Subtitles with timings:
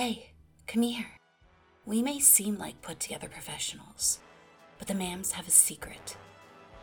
[0.00, 0.30] Hey,
[0.68, 1.06] come here.
[1.84, 4.20] We may seem like put together professionals,
[4.78, 6.16] but the mams have a secret.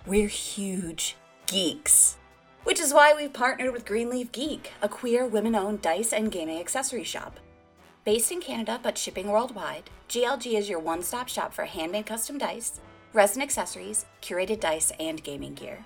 [0.05, 1.15] We're huge
[1.47, 2.17] geeks.
[2.65, 6.59] Which is why we've partnered with Greenleaf Geek, a queer women owned dice and gaming
[6.59, 7.39] accessory shop.
[8.03, 12.37] Based in Canada but shipping worldwide, GLG is your one stop shop for handmade custom
[12.37, 12.81] dice,
[13.13, 15.85] resin accessories, curated dice, and gaming gear.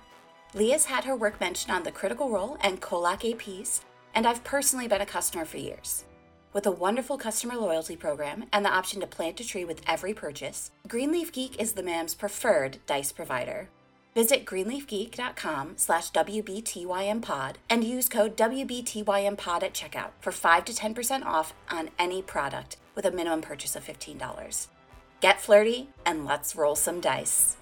[0.52, 3.82] Leah's had her work mentioned on the Critical Role and Kolak APs,
[4.16, 6.06] and I've personally been a customer for years.
[6.52, 10.12] With a wonderful customer loyalty program and the option to plant a tree with every
[10.12, 13.68] purchase, Greenleaf Geek is the MAM's preferred dice provider.
[14.16, 21.54] Visit greenleafgeek.com slash WBTYMpod and use code WBTYMpod at checkout for 5 to 10% off
[21.70, 24.66] on any product with a minimum purchase of $15.
[25.20, 27.56] Get flirty and let's roll some dice.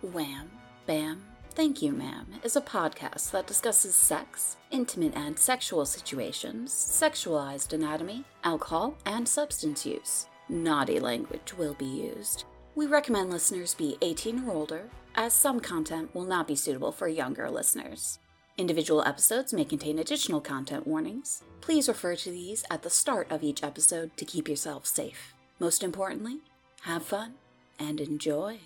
[0.00, 0.50] Wham,
[0.86, 7.74] bam, thank you, ma'am is a podcast that discusses sex, intimate and sexual situations, sexualized
[7.74, 10.26] anatomy, alcohol, and substance use.
[10.48, 12.44] Naughty language will be used.
[12.74, 17.06] We recommend listeners be 18 or older, as some content will not be suitable for
[17.06, 18.18] younger listeners.
[18.56, 21.42] Individual episodes may contain additional content warnings.
[21.60, 25.34] Please refer to these at the start of each episode to keep yourself safe.
[25.60, 26.38] Most importantly,
[26.82, 27.34] have fun
[27.78, 28.60] and enjoy.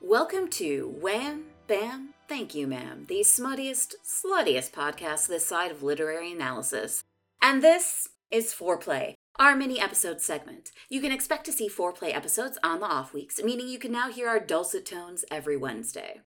[0.00, 6.32] Welcome to Wham Bam Thank You Ma'am, the smuttiest, sluttiest podcast this side of literary
[6.32, 7.04] analysis.
[7.42, 10.70] And this is Foreplay, our mini episode segment.
[10.88, 14.10] You can expect to see foreplay episodes on the off weeks, meaning you can now
[14.10, 16.22] hear our dulcet tones every Wednesday.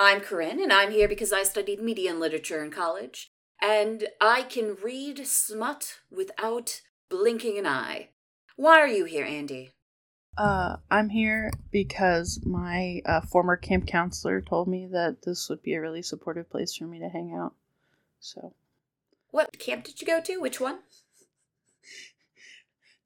[0.00, 3.30] I'm Corinne, and I'm here because I studied media and literature in college,
[3.62, 8.08] and I can read smut without blinking an eye.
[8.56, 9.70] Why are you here, Andy?
[10.36, 15.74] Uh, I'm here because my uh, former camp counselor told me that this would be
[15.74, 17.54] a really supportive place for me to hang out.
[18.20, 18.54] So.
[19.30, 20.40] What camp did you go to?
[20.40, 20.78] Which one?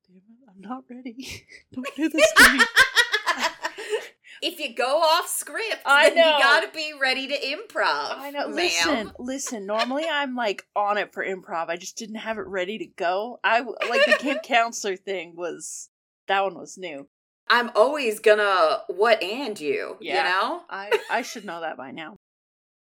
[0.07, 1.47] Damn it, I'm not ready.
[1.73, 2.61] Don't do this to me.
[4.43, 6.37] if you go off script, I then know.
[6.37, 8.19] you gotta be ready to improv.
[8.19, 8.49] I know.
[8.49, 8.57] ma'am.
[8.57, 9.67] Listen, listen.
[9.67, 11.69] Normally, I'm like on it for improv.
[11.69, 13.41] I just didn't have it ready to go.
[13.43, 15.89] I like the camp counselor thing was
[16.27, 17.09] that one was new.
[17.53, 20.17] I'm always gonna what and you, Yeah.
[20.17, 20.63] you know?
[20.71, 22.17] I I should know that by now.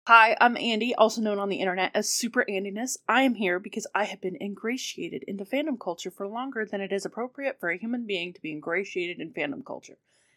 [0.06, 2.98] Hi, I'm Andy, also known on the internet as Super Andiness.
[3.08, 6.92] I am here because I have been ingratiated into fandom culture for longer than it
[6.92, 9.96] is appropriate for a human being to be ingratiated in fandom culture.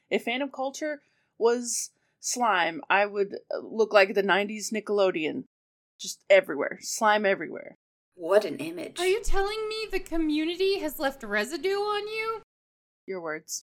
[0.10, 1.02] If fandom culture
[1.38, 1.90] was
[2.22, 5.44] slime, I would uh, look like the 90s Nickelodeon.
[6.00, 6.80] Just everywhere.
[6.82, 7.78] Slime everywhere.
[8.16, 9.02] What an image.
[9.02, 12.42] Are you telling me the community has left residue on you?
[13.06, 13.66] Your words.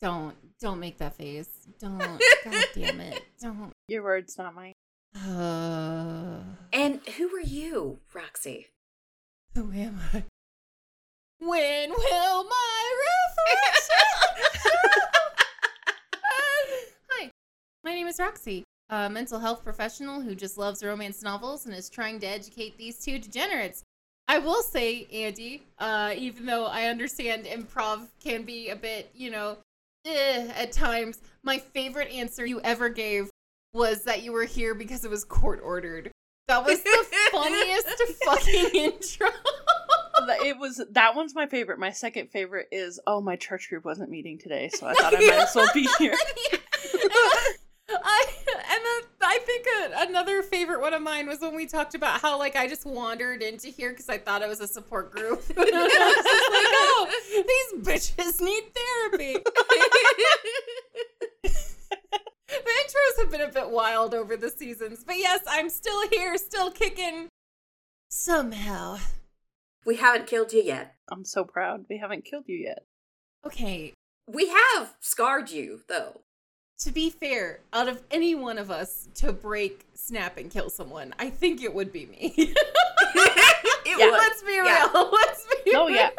[0.00, 1.48] Don't don't make that face.
[1.80, 1.98] Don't.
[1.98, 3.22] God damn it.
[3.40, 3.72] Don't.
[3.88, 4.72] Your words, not mine.
[5.16, 6.40] Uh,
[6.72, 8.68] and who are you, Roxy?
[9.58, 10.22] who am I?
[11.40, 14.60] When will my reflection?
[17.10, 17.30] Hi,
[17.82, 21.90] my name is Roxy, a mental health professional who just loves romance novels and is
[21.90, 23.82] trying to educate these two degenerates.
[24.28, 29.30] I will say, Andy, uh, even though I understand improv can be a bit, you
[29.30, 29.58] know,
[30.04, 33.30] eh, at times, my favorite answer you ever gave
[33.72, 36.10] was that you were here because it was court ordered.
[36.48, 37.88] That was the funniest
[38.24, 39.28] fucking intro.
[40.44, 41.78] It was that one's my favorite.
[41.78, 45.20] My second favorite is oh my church group wasn't meeting today, so I thought I
[45.20, 46.16] might as well be here
[47.90, 52.20] and then I think a, another favorite one of mine was when we talked about
[52.20, 55.42] how like I just wandered into here because I thought it was a support group.
[55.56, 59.34] I was just like, oh, these bitches need therapy.
[61.42, 61.50] the
[62.54, 66.70] intros have been a bit wild over the seasons, but yes, I'm still here, still
[66.70, 67.28] kicking.
[68.10, 68.98] Somehow.
[69.84, 70.94] we haven't killed you yet.
[71.10, 71.84] I'm so proud.
[71.88, 72.84] We haven't killed you yet.
[73.46, 73.92] Okay,
[74.26, 76.22] We have scarred you, though.
[76.80, 81.12] To be fair, out of any one of us to break, snap, and kill someone,
[81.18, 82.34] I think it would be me.
[82.36, 82.56] it
[83.86, 84.06] Yeah.
[84.10, 84.12] would.
[84.12, 85.10] Let's be real.
[85.12, 85.96] Let's be Oh real.
[85.96, 86.10] yeah.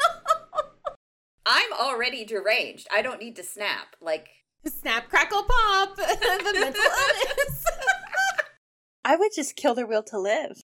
[1.45, 2.87] I'm already deranged.
[2.93, 3.95] I don't need to snap.
[4.01, 4.29] Like,
[4.65, 5.95] Snap, crackle, pop.
[5.95, 6.03] the
[6.53, 7.65] mental illness.
[9.05, 10.59] I would just kill their will to live.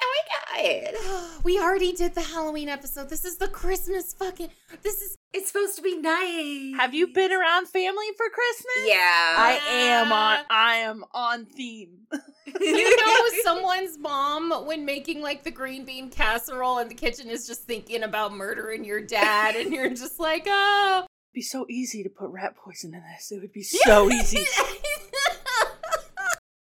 [0.00, 0.22] Oh
[0.54, 1.44] my god.
[1.44, 3.08] we already did the Halloween episode.
[3.08, 4.50] This is the Christmas fucking.
[4.82, 5.16] This is.
[5.34, 6.74] It's supposed to be nice.
[6.80, 8.86] Have you been around family for Christmas?
[8.86, 9.34] Yeah.
[9.36, 12.06] I am on I am on theme.
[12.60, 17.46] You know, someone's mom, when making like the green bean casserole in the kitchen, is
[17.46, 21.00] just thinking about murdering your dad, and you're just like, oh.
[21.00, 23.30] It'd be so easy to put rat poison in this.
[23.30, 24.46] It would be so easy.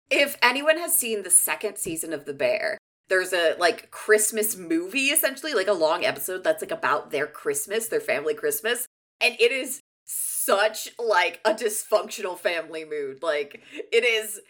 [0.08, 2.78] if anyone has seen the second season of The Bear,
[3.12, 7.88] there's a like Christmas movie essentially, like a long episode that's like about their Christmas,
[7.88, 8.86] their family Christmas,
[9.20, 13.22] and it is such like a dysfunctional family mood.
[13.22, 14.40] Like it is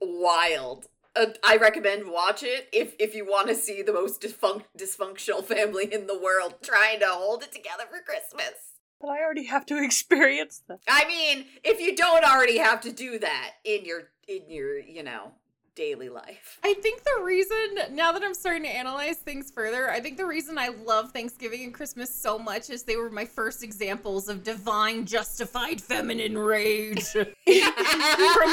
[0.00, 0.86] wild.
[1.14, 5.44] Uh, I recommend watch it if if you want to see the most dysfunc- dysfunctional
[5.44, 8.54] family in the world trying to hold it together for Christmas.
[9.02, 10.78] But I already have to experience that.
[10.88, 15.02] I mean, if you don't already have to do that in your in your, you
[15.02, 15.32] know,
[15.78, 16.58] daily life.
[16.64, 20.26] I think the reason, now that I'm starting to analyze things further, I think the
[20.26, 24.42] reason I love Thanksgiving and Christmas so much is they were my first examples of
[24.42, 27.04] divine, justified feminine rage.
[27.12, 27.24] From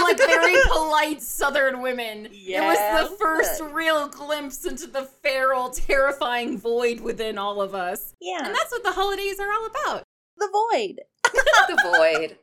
[0.02, 2.30] like very polite Southern women.
[2.32, 8.14] It was the first real glimpse into the feral, terrifying void within all of us.
[8.22, 8.46] Yeah.
[8.46, 10.04] And that's what the holidays are all about.
[10.38, 11.02] the void.
[11.34, 12.38] the void.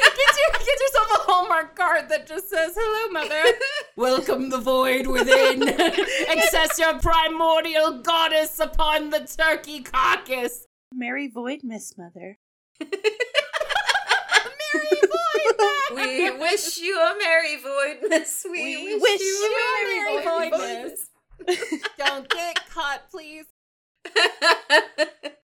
[0.00, 3.58] Get, you, get yourself a Hallmark card that just says, Hello, mother.
[3.96, 5.68] Welcome the void within.
[6.28, 10.66] Access your primordial goddess upon the turkey carcass.
[10.92, 12.38] Merry void, Miss Mother.
[12.80, 12.90] Merry
[15.02, 15.76] void back.
[15.92, 18.44] We wish you a merry voidness.
[18.44, 21.10] We, We wish, wish you you a a merry merry voidness.
[21.98, 23.46] Don't get caught, please.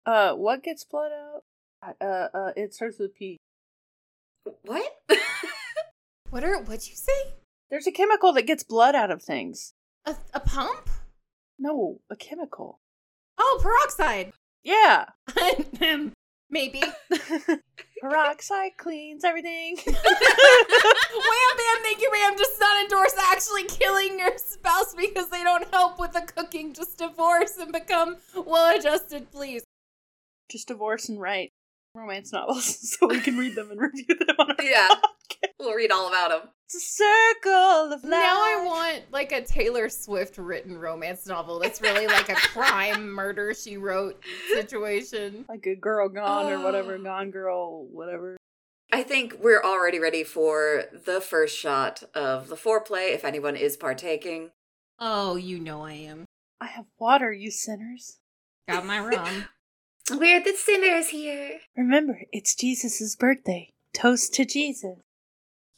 [0.05, 1.43] Uh, what gets blood out?
[2.01, 3.37] Uh, uh, it starts with P.
[4.63, 4.91] what?
[6.29, 7.33] What are what'd you say?
[7.71, 9.73] There's a chemical that gets blood out of things.
[10.05, 10.89] A, a pump?
[11.57, 12.79] No, a chemical.
[13.37, 14.33] Oh, peroxide.
[14.63, 15.05] Yeah.
[16.51, 16.81] Maybe.
[18.01, 19.77] Peroxide cleans everything.
[19.85, 22.35] Wham bam, thank you, ma'am.
[22.35, 26.73] Does not endorse actually killing your spouse because they don't help with the cooking.
[26.73, 29.63] Just divorce and become well adjusted, please.
[30.49, 31.51] Just divorce and write
[31.95, 35.49] romance novels so we can read them and review them on our yeah, podcast.
[35.59, 36.49] we'll read all about them.
[36.65, 38.11] It's a circle of life.
[38.11, 43.09] Now I want like a Taylor Swift written romance novel that's really like a crime
[43.09, 45.45] murder she wrote situation.
[45.49, 46.99] like a girl gone or whatever, ah.
[46.99, 47.03] Oh.
[47.03, 48.37] gone girl, whatever.
[48.91, 53.13] I think we're already ready for the first shot of the foreplay.
[53.13, 54.51] If anyone is partaking,
[54.99, 56.25] Oh, you know I am.
[56.59, 58.17] I have water, you sinners.
[58.67, 59.45] Got my rum.
[60.11, 61.59] We're the sinners here.
[61.75, 63.71] Remember, it's Jesus' birthday.
[63.93, 64.97] Toast to Jesus.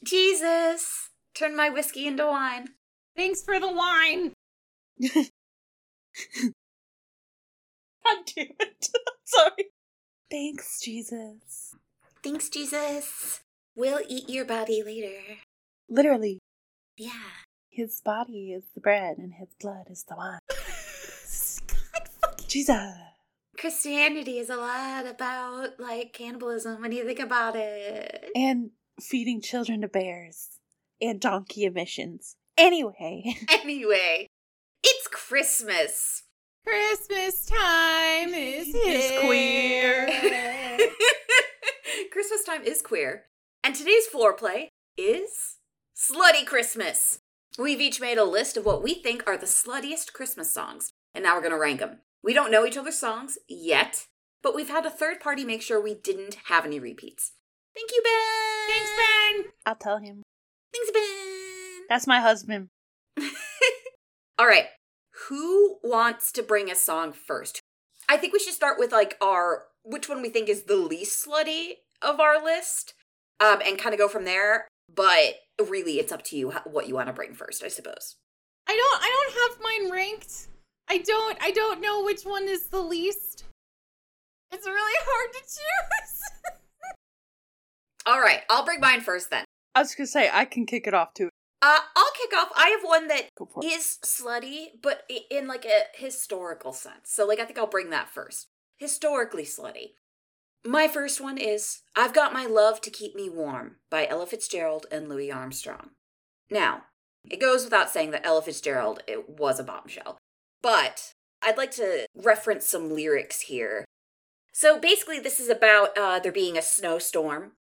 [0.04, 2.69] Jesus, turn my whiskey into wine.
[3.16, 4.33] Thanks for the wine.
[5.04, 5.28] God
[8.36, 8.88] damn it.
[9.25, 9.66] Sorry.
[10.30, 11.75] Thanks, Jesus.
[12.24, 13.42] Thanks, Jesus.
[13.75, 15.19] We'll eat your body later.
[15.89, 16.39] Literally,
[16.98, 17.12] Yeah.
[17.69, 20.39] his body is the bread and his blood is the wine.
[21.94, 22.95] God fucking Jesus.
[23.57, 28.30] Christianity is a lot about like cannibalism when you think about it.
[28.36, 30.50] And feeding children to bears.
[31.01, 32.36] And donkey emissions.
[32.57, 33.36] Anyway.
[33.51, 34.27] Anyway,
[34.83, 36.24] it's Christmas.
[36.65, 40.07] Christmas time is is queer.
[42.12, 43.25] Christmas time is queer.
[43.63, 45.57] And today's foreplay is
[45.95, 47.19] Slutty Christmas.
[47.57, 51.24] We've each made a list of what we think are the sluttiest Christmas songs, and
[51.24, 52.00] now we're going to rank them.
[52.23, 54.06] We don't know each other's songs yet,
[54.44, 57.33] but we've had a third party make sure we didn't have any repeats.
[57.73, 58.75] Thank you, Ben.
[58.75, 59.51] Thanks, Ben.
[59.65, 60.23] I'll tell him.
[60.73, 61.85] Thanks, Ben.
[61.89, 62.68] That's my husband.
[64.38, 64.68] All right.
[65.29, 67.59] Who wants to bring a song first?
[68.09, 71.25] I think we should start with like our which one we think is the least
[71.25, 72.94] slutty of our list,
[73.40, 74.68] um, and kind of go from there.
[74.94, 78.16] But really, it's up to you what you want to bring first, I suppose.
[78.68, 80.47] I don't I don't have mine ranked.
[80.92, 83.45] I don't I don't know which one is the least.
[84.52, 86.54] It's really hard to choose.
[88.06, 89.45] All right, I'll bring mine first then.
[89.74, 91.30] I was gonna say, I can kick it off too.
[91.62, 92.50] Uh, I'll kick off.
[92.57, 93.68] I have one that Go for it.
[93.68, 97.04] is slutty, but in like a historical sense.
[97.06, 98.48] So, like, I think I'll bring that first.
[98.78, 99.92] Historically slutty.
[100.66, 104.88] My first one is I've Got My Love to Keep Me Warm by Ella Fitzgerald
[104.92, 105.92] and Louis Armstrong.
[106.50, 106.83] Now,
[107.30, 110.18] it goes without saying that Ella Fitzgerald it was a bombshell,
[110.61, 113.85] but I'd like to reference some lyrics here.
[114.53, 117.53] So basically, this is about uh, there being a snowstorm,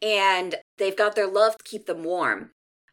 [0.00, 2.52] and they've got their love to keep them warm.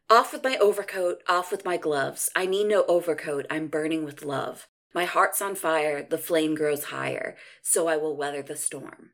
[0.09, 2.29] Off with my overcoat, off with my gloves.
[2.35, 4.67] I need no overcoat, I'm burning with love.
[4.93, 9.11] My heart's on fire, the flame grows higher, so I will weather the storm.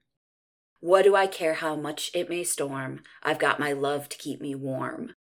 [0.79, 3.03] What do I care how much it may storm?
[3.23, 5.13] I've got my love to keep me warm.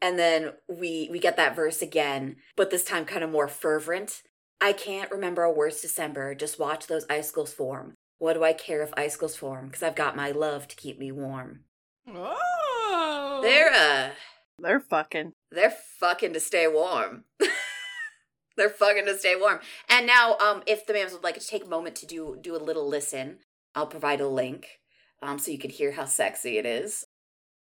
[0.00, 4.22] And then we we get that verse again, but this time kind of more fervent.
[4.60, 7.94] I can't remember a worse December, just watch those icicles form.
[8.18, 9.66] What do I care if icicles form?
[9.66, 11.60] Because I've got my love to keep me warm.
[12.08, 13.40] Oh.
[13.42, 14.10] They're uh
[14.58, 15.32] They're fucking.
[15.50, 17.24] they're fucking to stay warm.
[18.56, 19.58] They're fucking to stay warm.
[19.88, 22.54] And now, um, if the mams would like to take a moment to do do
[22.54, 23.38] a little listen,
[23.74, 24.78] I'll provide a link,
[25.20, 27.04] um, so you can hear how sexy it is.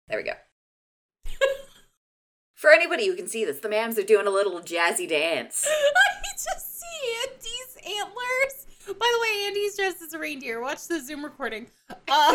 [0.08, 0.34] There we go.
[2.54, 5.66] For anybody who can see this, the mams are doing a little jazzy dance.
[5.68, 6.65] I just see Andy's antlers.
[8.86, 10.60] By the way, Andy's dressed as a reindeer.
[10.60, 11.66] Watch the Zoom recording.
[12.08, 12.32] Uh,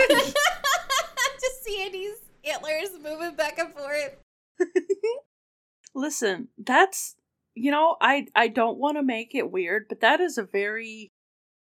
[1.40, 4.18] just see Andy's antlers moving back and forth.
[5.96, 7.16] Listen, that's
[7.56, 11.12] you know, I I don't want to make it weird, but that is a very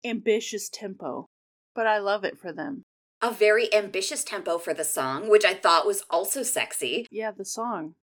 [0.05, 1.27] ambitious tempo.
[1.75, 2.83] But I love it for them.
[3.23, 7.07] A very ambitious tempo for the song, which I thought was also sexy.
[7.11, 7.95] Yeah, the song.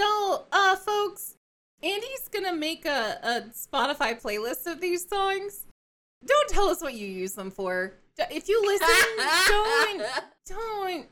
[0.00, 1.34] So, uh, folks,
[1.82, 5.64] Andy's gonna make a, a Spotify playlist of these songs.
[6.26, 7.94] Don't tell us what you use them for.
[8.30, 8.88] If you listen,
[9.48, 10.02] don't,
[10.46, 11.06] don't.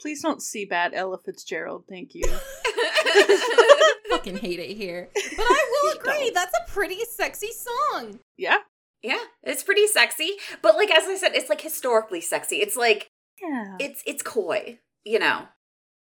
[0.00, 2.22] Please don't see bad Ella Fitzgerald, thank you.
[4.10, 5.08] Fucking hate it here.
[5.14, 8.20] But I will agree, that's a pretty sexy song.
[8.36, 8.58] yeah?
[9.02, 10.32] yeah, it's pretty sexy.
[10.60, 12.56] But like as I said, it's like historically sexy.
[12.56, 13.10] It's like
[13.40, 13.76] Yeah.
[13.80, 15.46] it's it's coy, you know.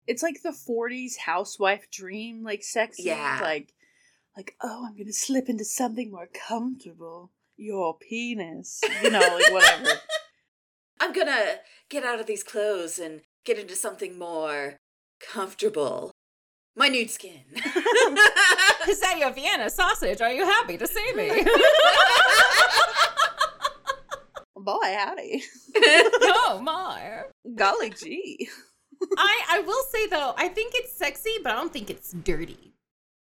[0.09, 3.39] It's like the 40s housewife dream like sexy Yeah.
[3.41, 3.73] like
[4.35, 9.89] like oh i'm gonna slip into something more comfortable your penis you know like whatever
[11.01, 11.55] I'm gonna
[11.89, 14.75] get out of these clothes and get into something more
[15.21, 16.11] comfortable.
[16.75, 17.43] My nude skin.
[17.55, 20.19] Is that your Vienna sausage?
[20.19, 21.45] Are you happy to see me?
[24.57, 25.41] boy howdy
[25.77, 27.21] oh my.
[27.55, 28.49] golly gee
[29.17, 32.73] I I will say though, I think it's sexy, but I don't think it's dirty.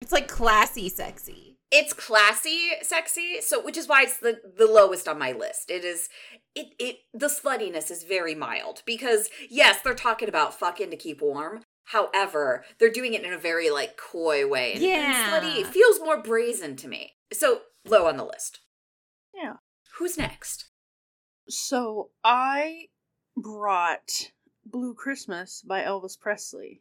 [0.00, 1.56] It's like classy sexy.
[1.70, 5.70] it's classy sexy so which is why it's the the lowest on my list.
[5.70, 6.08] It is
[6.54, 11.22] it it the sluttiness is very mild because yes they're talking about fucking to keep
[11.22, 11.62] warm.
[11.84, 15.40] However they're doing it in a very like coy way and, and Yeah.
[15.40, 15.64] slutty.
[15.66, 17.14] Feels more brazen to me.
[17.32, 18.60] So low on the list.
[19.34, 19.54] Yeah.
[19.98, 20.66] Who's next?
[21.48, 22.86] So i
[23.36, 24.30] brought
[24.66, 26.80] blue christmas by elvis presley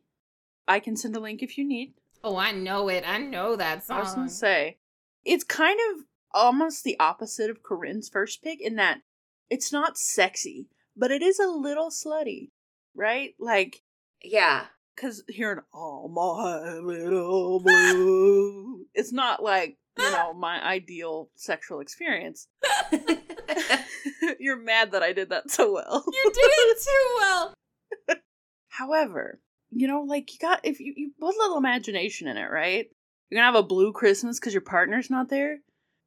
[0.67, 3.03] i can send a link if you need Oh, I know it.
[3.05, 4.19] I know that I was song.
[4.19, 4.77] gonna say,
[5.25, 9.01] it's kind of almost the opposite of Corinne's first pick in that
[9.49, 12.51] it's not sexy, but it is a little slutty,
[12.95, 13.35] right?
[13.39, 13.81] Like,
[14.23, 21.81] yeah because hearing "Oh my little blue," it's not like you know my ideal sexual
[21.81, 22.47] experience.
[24.39, 26.05] You're mad that I did that so well.
[26.07, 27.53] You did it too well.
[28.77, 29.39] However,
[29.69, 32.89] you know, like you got if you, you put a little imagination in it, right?
[33.29, 35.59] You're gonna have a blue Christmas because your partner's not there.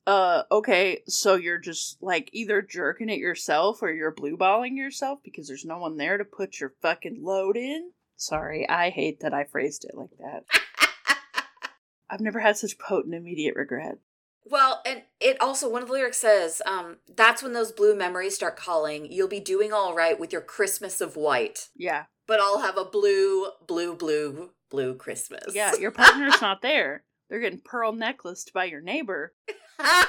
[0.05, 5.21] Uh, okay, so you're just like either jerking it yourself or you're blue balling yourself
[5.25, 7.91] because there's no one there to put your fucking load in.
[8.17, 10.45] Sorry, I hate that I phrased it like that.
[12.11, 13.99] I've never had such potent immediate regret.
[14.45, 18.35] well and it also one of the lyrics says um that's when those blue memories
[18.37, 22.61] start calling you'll be doing all right with your christmas of white Yeah, but i'll
[22.61, 27.03] have a blue blue blue blue christmas yeah, your partner's not there.
[27.29, 29.33] They're getting pearl necklaced by your neighbor.
[29.81, 30.07] I'm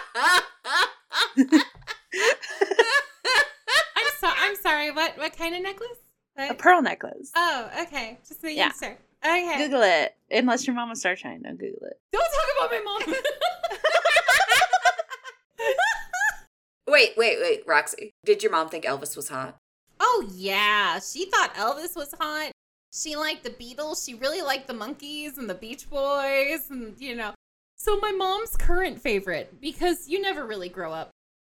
[4.19, 4.91] so I'm sorry.
[4.91, 5.97] What what kind of necklace?
[6.37, 7.31] A pearl necklace.
[7.35, 8.19] Oh, okay.
[8.27, 8.71] Just making Yeah.
[8.79, 8.97] sure.
[9.25, 9.57] Okay.
[9.57, 10.15] Google it.
[10.29, 11.99] Unless your mama starshine, don't Google it.
[12.11, 13.15] Don't talk about my mom.
[16.87, 19.57] wait wait wait roxy did your mom think elvis was hot
[20.09, 22.51] oh yeah, she thought Elvis was hot.
[22.93, 24.05] She liked the Beatles.
[24.05, 27.33] She really liked the Monkees and the Beach Boys, and you know.
[27.75, 31.11] So my mom's current favorite because you never really grow up.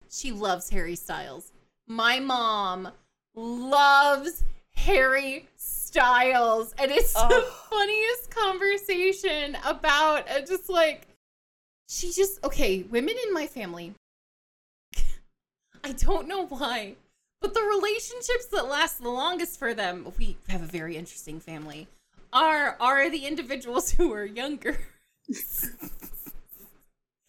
[0.10, 1.52] She loves Harry Styles.
[1.88, 2.90] My mom
[3.34, 4.44] loves
[4.76, 11.08] Harry Styles, and it's the funniest conversation about uh, just like
[11.88, 12.84] she just okay.
[12.84, 13.94] Women in my family,
[15.84, 16.96] I don't know why,
[17.42, 21.88] but the relationships that last the longest for them, we have a very interesting family,
[22.32, 24.78] are are the individuals who are younger.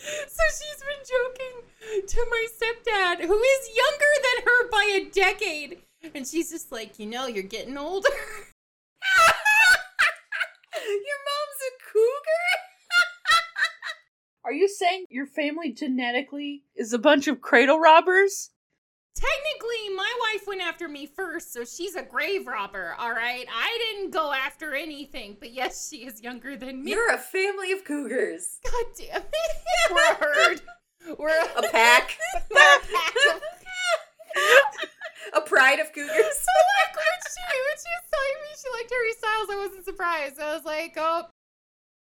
[0.03, 1.63] So she's been joking
[2.09, 5.83] to my stepdad, who is younger than her by a decade.
[6.15, 8.09] And she's just like, you know, you're getting older.
[10.75, 12.43] your mom's a cougar
[14.45, 18.51] Are you saying your family genetically is a bunch of cradle robbers?
[19.15, 23.47] Technically, my wife went after me first, so she's a grave robber, all right?
[23.55, 26.93] I didn't go after anything, but yes, she is younger than me.
[26.93, 29.57] you're a family of cougars God damn it.
[29.91, 30.63] We're a herd.
[31.19, 32.17] We're a, a pack
[32.51, 33.43] we're a pack of
[35.35, 38.91] a pride of cougars So like when she when she was telling me she liked
[38.91, 40.41] Harry Styles, I wasn't surprised.
[40.41, 41.25] I was like, oh,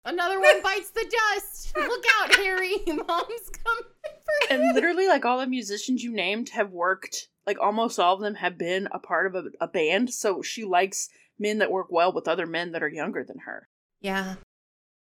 [0.05, 1.73] bites the dust.
[1.75, 2.77] Look out, Harry.
[2.87, 4.47] Mom's coming for you.
[4.49, 7.27] And literally, like all the musicians you named have worked.
[7.45, 10.13] Like almost all of them have been a part of a, a band.
[10.13, 13.67] So she likes men that work well with other men that are younger than her.
[14.01, 14.35] Yeah.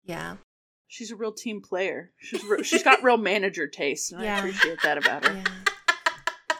[0.03, 0.38] Yeah.
[0.88, 2.12] She's a real team player.
[2.17, 4.36] She's re- she's got real manager taste, and Yeah.
[4.36, 5.33] I appreciate that about her.
[5.36, 6.55] Yeah.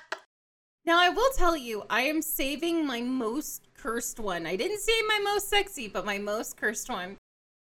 [0.86, 4.46] Now I will tell you, I am saving my most cursed one.
[4.48, 7.18] I didn't say my most sexy, but my most cursed one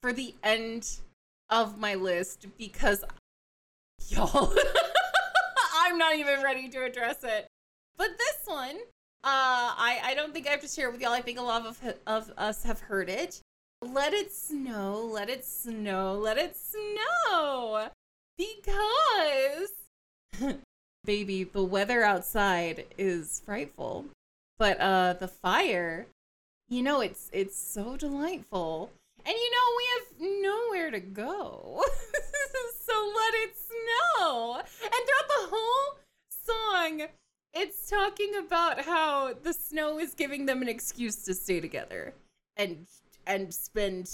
[0.02, 0.98] for the end
[1.48, 3.04] of my list because
[4.08, 4.52] y'all
[5.74, 7.46] I'm not even ready to address it.
[7.96, 8.76] But this one,
[9.24, 11.12] uh I I don't think I have to share it with y'all.
[11.12, 13.40] I think a lot of of us have heard it.
[13.80, 17.88] Let it snow, let it snow, let it snow.
[18.38, 19.70] Because
[21.04, 24.06] baby, the weather outside is frightful.
[24.58, 26.06] But uh the fire,
[26.68, 28.90] you know, it's it's so delightful.
[29.24, 31.82] And you know, we have nowhere to go.
[32.86, 34.60] so let it snow.
[34.82, 35.98] And throughout the whole
[36.28, 37.08] song,
[37.54, 42.14] it's talking about how the snow is giving them an excuse to stay together
[42.56, 42.86] and
[43.26, 44.10] and spend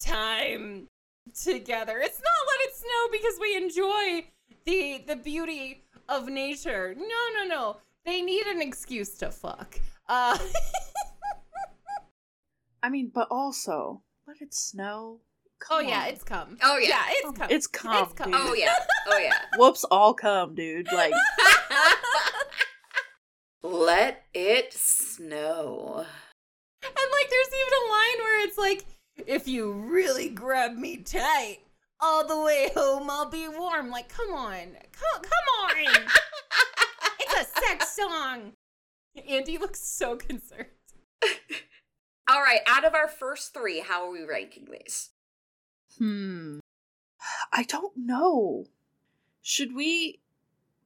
[0.00, 0.88] time
[1.32, 2.00] together.
[2.00, 4.26] It's not let it snow because we enjoy
[4.64, 6.94] the the beauty of nature.
[6.96, 7.76] No, no, no.
[8.04, 9.78] They need an excuse to fuck.
[10.08, 10.38] Uh
[12.82, 15.20] I mean, but also, let it snow.
[15.70, 16.58] Oh Come yeah, it's come.
[16.62, 16.88] Oh, yeah.
[16.88, 17.48] Yeah, it's come.
[17.50, 18.32] It's come, It's come.
[18.34, 18.74] Oh yeah.
[19.06, 19.32] Oh yeah.
[19.56, 20.92] whoops, all come, dude.
[20.92, 21.12] Like,
[23.64, 26.04] Let it snow.
[26.82, 28.84] And like there's even a line where it's like,
[29.26, 31.60] if you really grab me tight,
[31.98, 33.88] all the way home I'll be warm.
[33.88, 34.76] Like, come on.
[34.92, 36.04] Come come on.
[37.20, 38.52] it's a sex song.
[39.26, 40.68] Andy looks so concerned.
[42.28, 45.10] All right, out of our first three, how are we ranking these?
[45.98, 46.58] hmm.
[47.52, 48.66] I don't know.
[49.42, 50.20] Should we.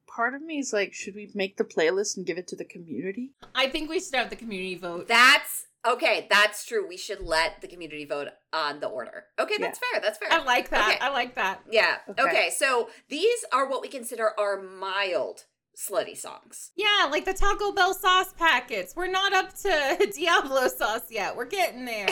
[0.06, 2.64] Part of me is like, should we make the playlist and give it to the
[2.64, 3.30] community?
[3.54, 5.06] I think we should have the community vote.
[5.06, 6.26] That's okay.
[6.30, 6.88] That's true.
[6.88, 9.26] We should let the community vote on the order.
[9.38, 10.00] Okay, that's fair.
[10.00, 10.28] That's fair.
[10.32, 10.94] I like that.
[10.94, 10.98] Okay.
[11.00, 11.60] I like that.
[11.70, 11.98] Yeah.
[12.08, 12.22] Okay.
[12.22, 12.50] Okay.
[12.56, 15.44] So these are what we consider our mild
[15.78, 16.72] slutty songs.
[16.76, 18.94] Yeah, like the Taco Bell sauce packets.
[18.96, 21.36] We're not up to Diablo sauce yet.
[21.36, 22.08] We're getting there.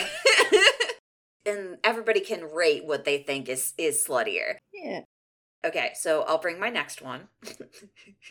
[1.47, 4.57] and everybody can rate what they think is is sluttier.
[4.73, 5.01] Yeah.
[5.65, 7.29] Okay, so I'll bring my next one.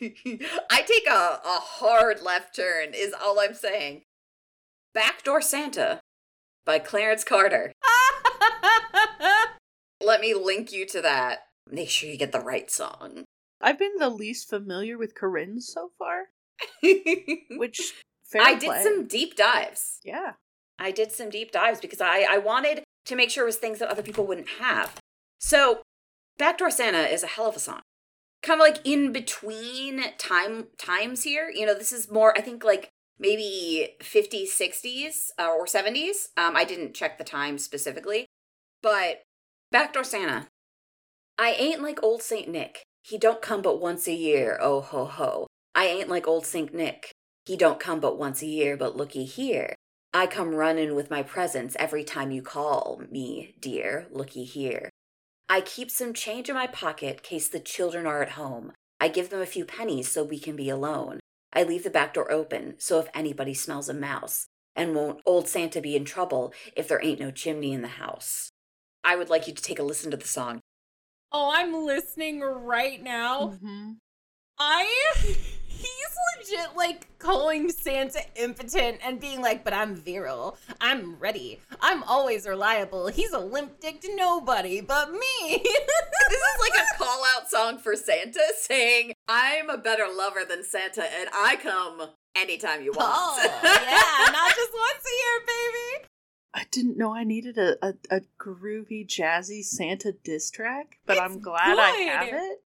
[0.01, 4.03] I take a, a hard left turn, is all I'm saying.
[4.93, 5.99] Backdoor Santa
[6.65, 7.73] by Clarence Carter.
[10.01, 11.39] Let me link you to that.
[11.69, 13.25] Make sure you get the right song.
[13.61, 16.25] I've been the least familiar with Corinne so far,
[17.57, 17.93] which.
[18.23, 19.99] Fair I did some deep dives.
[20.03, 20.33] Yeah.
[20.79, 23.79] I did some deep dives because I, I wanted to make sure it was things
[23.79, 24.95] that other people wouldn't have.
[25.39, 25.81] So,
[26.37, 27.81] Backdoor Santa is a hell of a song.
[28.41, 31.49] Kind of like in between time times here.
[31.53, 36.29] You know, this is more, I think, like maybe 50s, 60s, uh, or 70s.
[36.35, 38.25] Um, I didn't check the time specifically.
[38.81, 39.21] But
[39.71, 40.47] Backdoor Santa.
[41.37, 42.83] I ain't like old Saint Nick.
[43.07, 45.45] He don't come but once a year, oh ho ho.
[45.75, 47.11] I ain't like old Saint Nick.
[47.45, 49.75] He don't come but once a year, but looky here.
[50.11, 54.07] I come runnin' with my presents every time you call me, dear.
[54.09, 54.89] Looky here.
[55.47, 58.71] I keep some change in my pocket case the children are at home.
[58.99, 61.19] I give them a few pennies so we can be alone.
[61.53, 64.47] I leave the back door open so if anybody smells a mouse.
[64.75, 68.49] And won't old Santa be in trouble if there ain't no chimney in the house?
[69.03, 70.61] I would like you to take a listen to the song.
[71.35, 73.49] Oh, I'm listening right now.
[73.61, 73.91] hmm
[74.57, 74.87] I
[75.67, 75.89] he's
[76.37, 80.57] legit like calling Santa impotent and being like, but I'm virile.
[80.79, 81.59] I'm ready.
[81.81, 83.07] I'm always reliable.
[83.07, 85.19] He's a limp dicked nobody but me.
[85.49, 90.63] this is like a call out song for Santa saying, I'm a better lover than
[90.63, 93.11] Santa and I come anytime you want.
[93.13, 96.07] oh, yeah, not just once a year, baby.
[96.55, 101.33] I didn't know I needed a, a, a groovy, jazzy Santa diss track, but I'm
[101.33, 102.59] It's glad I have it.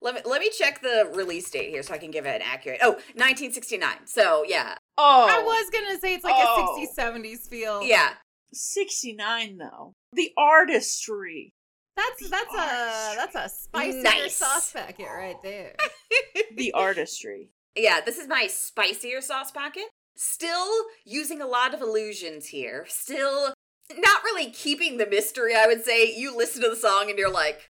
[0.00, 2.42] Let me let me check the release date here so I can give it an
[2.42, 2.80] accurate.
[2.82, 4.06] Oh, 1969.
[4.06, 4.74] So, yeah.
[4.98, 6.76] Oh, I was gonna say it's like Oh.
[6.78, 7.82] a 60s, 70s feel.
[7.82, 8.10] Yeah.
[8.52, 9.92] 69 though.
[10.12, 11.52] The artistry.
[11.96, 14.36] That's that's a that's a spicier Nice.
[14.36, 15.74] sauce packet right there.
[16.56, 17.50] The artistry.
[17.74, 19.84] Yeah, this is my spicier sauce packet.
[20.16, 22.86] Still using a lot of illusions here.
[22.88, 23.54] Still
[23.96, 26.12] not really keeping the mystery, I would say.
[26.12, 27.70] You listen to the song and you're like,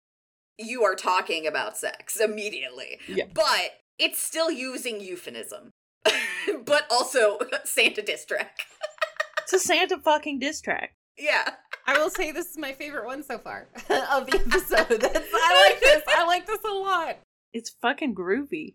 [0.59, 2.99] you are talking about sex immediately.
[3.09, 3.25] Yeah.
[3.33, 5.71] But it's still using euphemism.
[6.65, 8.59] but also Santa diss track.
[9.43, 10.95] It's a Santa fucking diss track.
[11.19, 11.55] Yeah.
[11.87, 15.05] I will say this is my favorite one so far of the episode.
[15.05, 16.03] I like this.
[16.09, 17.19] I like this a lot.
[17.53, 18.75] It's fucking groovy.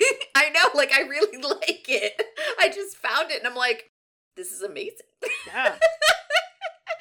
[0.34, 2.20] I know, like I really like it.
[2.58, 3.90] I just found it and I'm like,
[4.36, 5.06] this is amazing.
[5.46, 5.76] Yeah.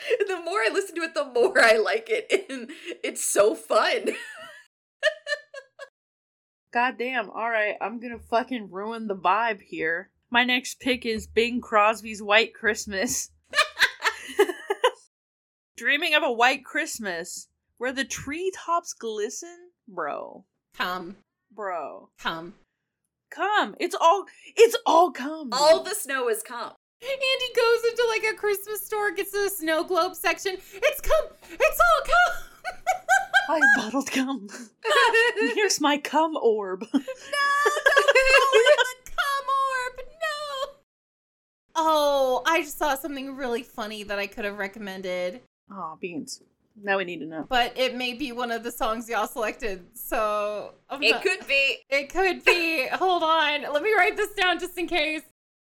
[0.27, 2.45] the more I listen to it, the more I like it.
[2.49, 2.71] And
[3.03, 4.15] it's so fun.
[6.73, 10.09] God damn, All right, I'm gonna fucking ruin the vibe here.
[10.29, 13.29] My next pick is Bing Crosby's White Christmas.
[15.75, 19.71] Dreaming of a white Christmas where the treetops glisten?
[19.87, 20.45] Bro.
[20.75, 21.17] Come,
[21.51, 22.09] Bro.
[22.17, 22.53] come.
[23.31, 23.75] Come.
[23.79, 25.49] It's all it's all come.
[25.53, 26.73] All the snow has come.
[27.01, 30.53] Andy goes into like a Christmas store, gets to the snow globe section.
[30.53, 31.27] It's come.
[31.49, 32.43] It's all come.
[33.49, 34.47] I bottled cum.
[35.55, 36.81] Here's my cum orb.
[36.81, 40.07] No, don't call it the cum orb.
[40.07, 40.73] No.
[41.75, 45.41] Oh, I just saw something really funny that I could have recommended,
[45.71, 46.41] Aw, beans.
[46.81, 47.45] Now we need to know.
[47.49, 49.85] but it may be one of the songs y'all selected.
[49.93, 52.87] So I'm It not- could be, It could be.
[52.93, 53.61] Hold on.
[53.71, 55.21] Let me write this down just in case.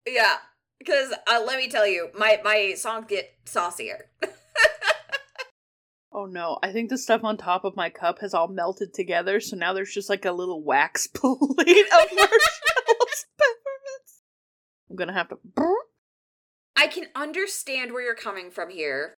[0.06, 0.36] yeah.
[0.78, 4.10] Because uh, let me tell you, my my songs get saucier.
[6.12, 9.38] Oh no, I think the stuff on top of my cup has all melted together,
[9.38, 14.22] so now there's just like a little wax plate of marshmallows peppermints.
[14.88, 15.38] I'm gonna have to.
[16.74, 19.14] I can understand where you're coming from here.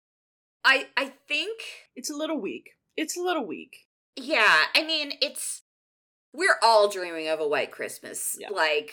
[0.69, 1.61] I I think
[1.97, 2.71] It's a little weak.
[2.97, 3.87] It's a little weak.
[4.17, 5.63] yeah, I mean it's
[6.35, 8.37] we're all dreaming of a white Christmas.
[8.39, 8.51] Yeah.
[8.51, 8.93] Like,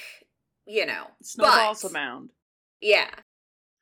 [0.65, 1.07] you know.
[1.21, 2.29] Snowballs but, abound.
[2.81, 3.09] Yeah.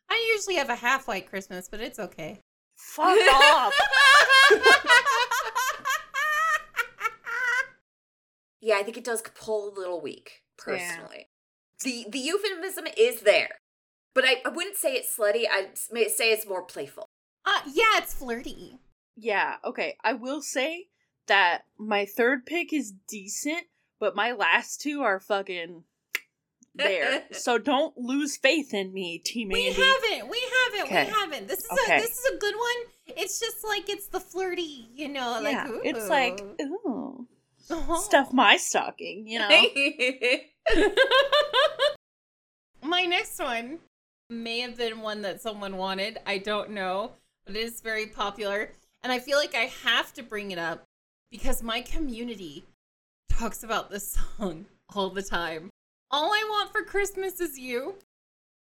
[0.09, 2.41] I usually have a half white Christmas, but it's okay.
[2.75, 3.73] Fuck off.
[8.61, 10.75] yeah, I think it does pull a little weak, Yeah.
[10.97, 11.27] personally.
[11.83, 13.59] The the euphemism is there.
[14.15, 17.07] But I, I wouldn't say it's slutty, I'd say it's more playful.
[17.45, 18.79] Uh, yeah, it's flirty.
[19.15, 19.97] Yeah, okay.
[20.03, 20.87] I will say
[21.27, 23.65] that my third pick is decent,
[23.99, 25.83] but my last two are fucking
[26.75, 27.23] there.
[27.31, 29.81] so don't lose faith in me, Team We Andy.
[29.81, 30.29] haven't.
[30.29, 30.89] We haven't.
[30.91, 31.47] We haven't.
[31.47, 31.97] This is Okay.
[31.97, 33.15] a this is a good one.
[33.17, 36.87] It's just like it's the flirty, you know, like yeah, it's like ooh.
[36.87, 37.27] ooh,
[37.69, 38.01] Oh.
[38.01, 39.49] stuff my stocking, you know.
[42.83, 43.79] My next one
[44.29, 46.17] may have been one that someone wanted.
[46.25, 47.13] I don't know,
[47.45, 48.71] but it is very popular.
[49.03, 50.85] And I feel like I have to bring it up
[51.29, 52.65] because my community
[53.29, 55.69] talks about this song all the time.
[56.11, 57.95] All I Want for Christmas Is You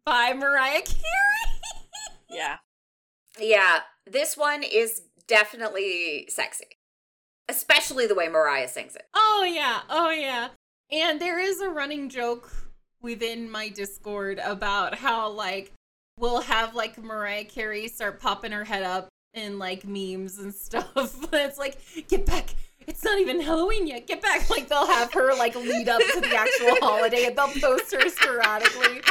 [0.05, 1.61] by Mariah Carey.
[2.31, 2.57] yeah.
[3.41, 6.67] yeah, this one is definitely sexy.
[7.49, 9.07] Especially the way Mariah sings it.
[9.15, 10.49] Oh yeah, oh yeah.
[10.91, 12.51] And there is a running joke
[13.01, 15.73] within my Discord about how like
[16.18, 20.88] we'll have like Mariah Carey start popping her head up in like memes and stuff.
[21.33, 22.55] it's like, get back.
[22.87, 24.07] It's not even Halloween yet.
[24.07, 24.48] Get back.
[24.50, 28.09] Like they'll have her like lead up to the actual holiday and they'll post her
[28.09, 29.02] sporadically.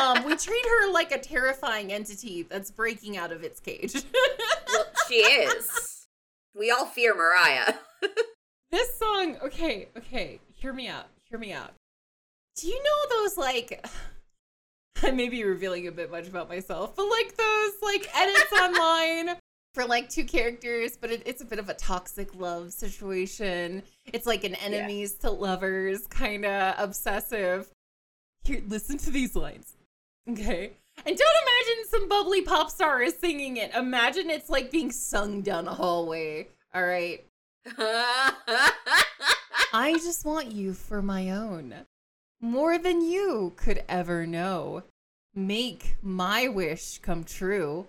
[0.00, 3.94] Um, we treat her like a terrifying entity that's breaking out of its cage.
[4.72, 6.06] well, she is.
[6.54, 7.74] We all fear Mariah.
[8.70, 11.72] This song, okay, okay, hear me out, hear me out.
[12.56, 13.84] Do you know those like
[15.02, 19.36] I may be revealing a bit much about myself, but like those like edits online
[19.74, 23.82] for like two characters, but it, it's a bit of a toxic love situation.
[24.12, 27.68] It's like an enemies to lovers kind of obsessive.
[28.44, 29.76] Here, listen to these lines,
[30.28, 30.72] okay?
[31.06, 33.74] And don't imagine some bubbly pop star is singing it.
[33.74, 36.48] Imagine it's like being sung down a hallway.
[36.74, 37.24] All right.
[39.72, 41.74] I just want you for my own.
[42.40, 44.84] More than you could ever know.
[45.34, 47.86] Make my wish come true.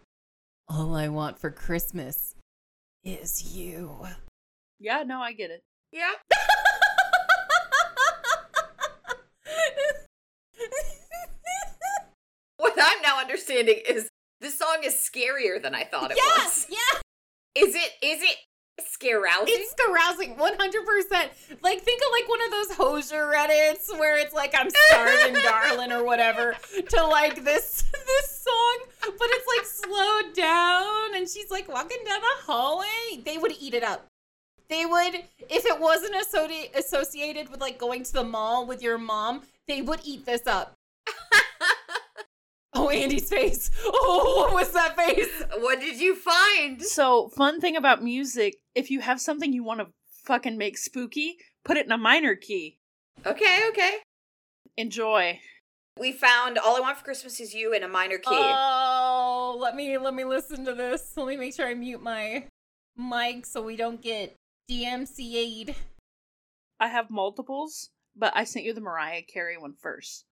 [0.68, 2.36] All I want for Christmas
[3.04, 4.08] is you.
[4.80, 5.64] Yeah, no, I get it.
[5.92, 6.12] yeah.
[12.58, 14.10] What I'm now understanding is
[14.40, 16.24] this song is scarier than I thought it was.
[16.38, 16.78] yes, was.
[17.56, 18.36] yeah, Is it is it
[18.88, 19.46] scarousing?
[19.48, 21.58] it's arousing 100%.
[21.62, 25.92] Like, think of like one of those Hozier Reddits where it's like, I'm starving, darling,
[25.92, 26.56] or whatever,
[26.90, 32.20] to like this this song, but it's like slowed down and she's like walking down
[32.20, 33.22] a hallway.
[33.24, 34.06] They would eat it up.
[34.70, 35.16] They would,
[35.50, 39.82] if it wasn't associ- associated with like going to the mall with your mom, they
[39.82, 40.74] would eat this up.
[42.74, 43.70] Oh, Andy's face.
[43.86, 45.44] Oh, what was that face?
[45.58, 46.82] what did you find?
[46.82, 49.88] So, fun thing about music, if you have something you want to
[50.26, 52.78] fucking make spooky, put it in a minor key.
[53.26, 53.98] Okay, okay.
[54.78, 55.40] Enjoy.
[56.00, 58.30] We found All I Want for Christmas Is You in a minor key.
[58.30, 59.58] Oh.
[59.60, 61.12] Let me let me listen to this.
[61.16, 62.46] Let me make sure I mute my
[62.98, 64.36] mic so we don't get
[64.70, 65.76] DMCA'd.
[66.80, 70.26] I have multiples, but I sent you the Mariah Carey one first.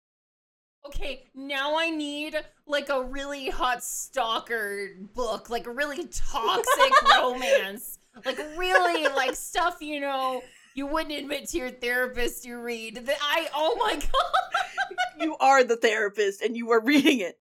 [0.87, 7.99] Okay, now I need like a really hot stalker book, like a really toxic romance.
[8.25, 10.42] Like really like stuff, you know,
[10.75, 13.05] you wouldn't admit to your therapist you read.
[13.07, 14.96] That I oh my god.
[15.18, 17.38] You are the therapist and you are reading it.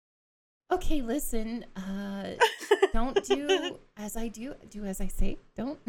[0.71, 1.65] Okay, listen.
[1.75, 2.31] Uh
[2.93, 5.37] don't do as I do, do as I say.
[5.57, 5.79] Don't.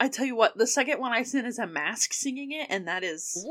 [0.00, 2.86] I tell you what, the second one I sent is a mask singing it, and
[2.86, 3.44] that is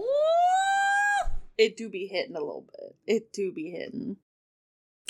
[1.57, 2.95] it do be hitting a little bit.
[3.05, 4.17] It do be hitting.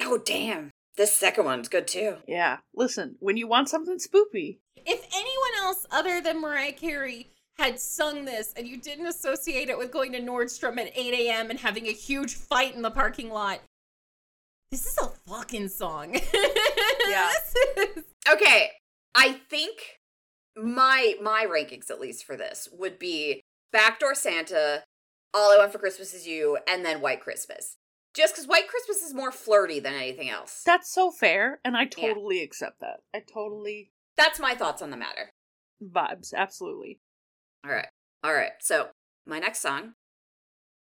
[0.02, 0.72] Oh, damn.
[0.96, 2.18] This second one's good too.
[2.28, 2.58] Yeah.
[2.74, 7.28] Listen, when you want something spoopy, if anyone else other than Mariah Carey
[7.60, 11.50] had sung this and you didn't associate it with going to Nordstrom at 8 a.m.
[11.50, 13.60] and having a huge fight in the parking lot,
[14.72, 16.20] this is a fucking song.
[17.10, 17.32] Yeah.
[17.78, 18.70] Is- Okay,
[19.16, 19.80] I think
[20.62, 23.42] my my rankings at least for this would be
[23.72, 24.84] Backdoor Santa,
[25.34, 27.76] All I Want for Christmas Is You, and then White Christmas.
[28.14, 30.64] Just because White Christmas is more flirty than anything else.
[30.66, 33.02] that's so fair, and I totally accept that.
[33.14, 35.30] I totally That's my thoughts on the matter.
[35.84, 37.00] vibes, absolutely.
[37.64, 37.90] All right.
[38.24, 38.54] All right.
[38.60, 38.88] So,
[39.28, 39.94] my next song,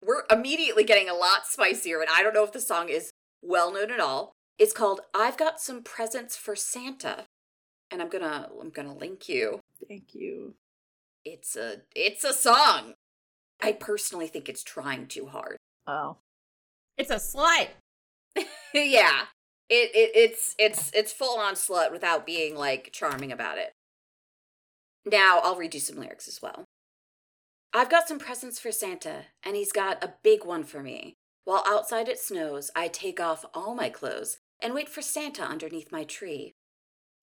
[0.03, 3.11] we're immediately getting a lot spicier, and I don't know if the song is
[3.43, 4.33] well known at all.
[4.59, 7.25] It's called I've Got Some Presents for Santa.
[7.91, 9.61] And I'm gonna I'm gonna link you.
[9.89, 10.55] Thank you.
[11.25, 12.95] It's a it's a song.
[13.63, 15.57] I personally think it's trying too hard.
[15.87, 16.17] Oh.
[16.99, 17.69] it's a slut.
[18.75, 19.27] yeah.
[19.69, 23.73] It, it it's it's it's full on slut without being like charming about it.
[25.05, 26.65] Now I'll read you some lyrics as well.
[27.73, 31.15] I've got some presents for Santa, and he's got a big one for me.
[31.45, 35.93] While outside it snows, I take off all my clothes and wait for Santa underneath
[35.93, 36.55] my tree.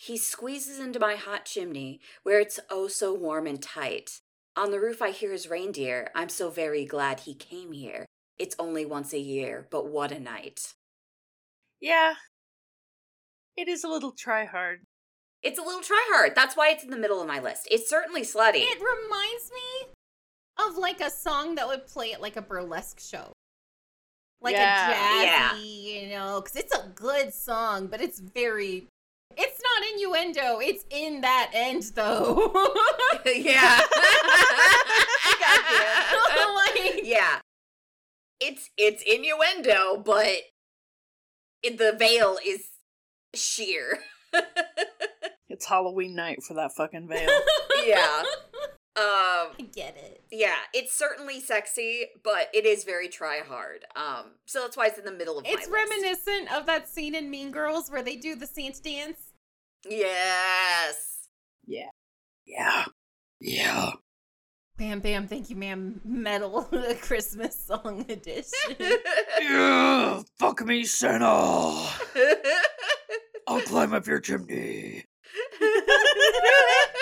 [0.04, 4.20] He squeezes into my hot chimney, where it's oh so warm and tight.
[4.54, 6.10] On the roof, I hear his reindeer.
[6.14, 8.06] I'm so very glad he came here.
[8.38, 10.74] It's only once a year, but what a night.
[11.80, 12.16] Yeah.
[13.56, 14.82] It is a little try hard.
[15.42, 16.34] It's a little try hard.
[16.36, 17.70] That's why it's in the middle of my list.
[17.72, 18.56] It's certainly slutty.
[18.62, 19.94] It reminds me
[20.68, 23.32] of like a song that would play at like a burlesque show.
[24.42, 24.90] Like Yeah.
[24.90, 25.50] a Yeah.
[25.52, 28.88] jazzy, you know, because it's a good song, but it's very.
[29.38, 30.60] It's not innuendo.
[30.60, 32.54] It's in that end, though.
[33.26, 33.80] yeah.
[36.56, 37.40] Like- yeah.
[38.40, 40.28] It's it's innuendo, but
[41.62, 42.68] it, the veil is
[43.36, 44.00] sheer.
[45.50, 47.30] It's Halloween night for that fucking veil.
[47.86, 48.24] yeah.
[48.96, 50.24] Um I get it.
[50.32, 53.86] yeah, it's certainly sexy, but it is very try hard.
[53.96, 55.92] Um so that's why it's in the middle of It's my list.
[55.92, 59.18] reminiscent of that scene in Mean Girls where they do the Santa dance.
[59.90, 61.28] Yes.
[61.66, 61.88] yeah.
[62.46, 62.86] Yeah.
[63.40, 63.92] Yeah.
[64.78, 66.02] Bam, bam, thank you, ma'am.
[66.04, 66.64] Metal
[67.02, 68.76] Christmas song edition.
[69.42, 70.22] Yeah.
[70.40, 71.26] Fuck me, Santa.
[71.26, 71.90] I'll
[73.66, 75.04] climb up your chimney.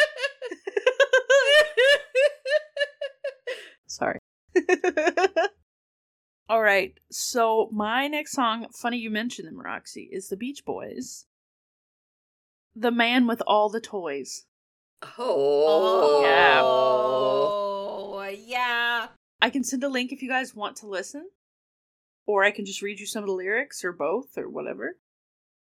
[6.50, 7.00] All right.
[7.12, 11.26] So my next song, funny you mentioned them, Roxy, is the Beach Boys.
[12.76, 14.46] The man with all the toys.
[15.18, 16.22] oh.
[16.24, 16.62] Yeah.
[16.64, 19.08] Oh, yeah.
[19.42, 21.30] I can send a link if you guys want to listen.
[22.28, 24.96] Or I can just read you some of the lyrics or both or whatever.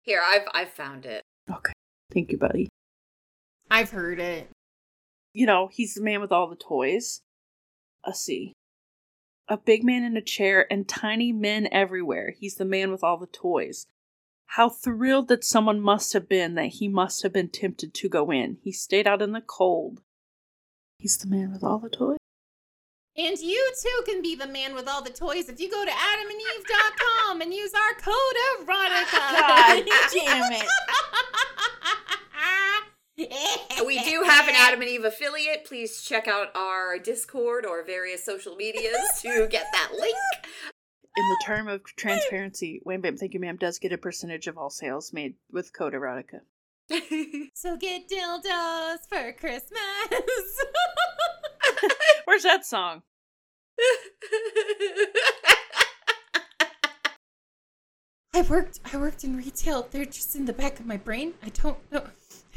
[0.02, 1.22] Here, I've I've found it.
[1.50, 1.72] Okay.
[2.12, 2.68] Thank you, buddy.
[3.70, 4.48] I've heard it.
[5.32, 7.20] You know, he's the man with all the toys.
[8.06, 8.52] Let's see.
[9.50, 12.34] A big man in a chair and tiny men everywhere.
[12.38, 13.88] He's the man with all the toys.
[14.46, 18.30] How thrilled that someone must have been that he must have been tempted to go
[18.30, 18.58] in.
[18.62, 20.02] He stayed out in the cold.
[20.98, 22.18] He's the man with all the toys.
[23.16, 25.90] And you too can be the man with all the toys if you go to
[25.90, 28.14] adamandeve.com and use our code
[28.60, 29.10] erotica.
[29.40, 30.62] God damn it.
[33.86, 35.64] We do have an Adam and Eve affiliate.
[35.64, 40.14] Please check out our Discord or various social medias to get that link.
[41.16, 44.56] In the term of transparency, Wham Bam Thank You Ma'am does get a percentage of
[44.56, 46.40] all sales made with code erotica.
[47.54, 49.80] So get dildos for Christmas.
[52.24, 53.02] Where's that song?
[58.32, 59.88] I worked I worked in retail.
[59.90, 61.34] They're just in the back of my brain.
[61.42, 62.04] I don't know.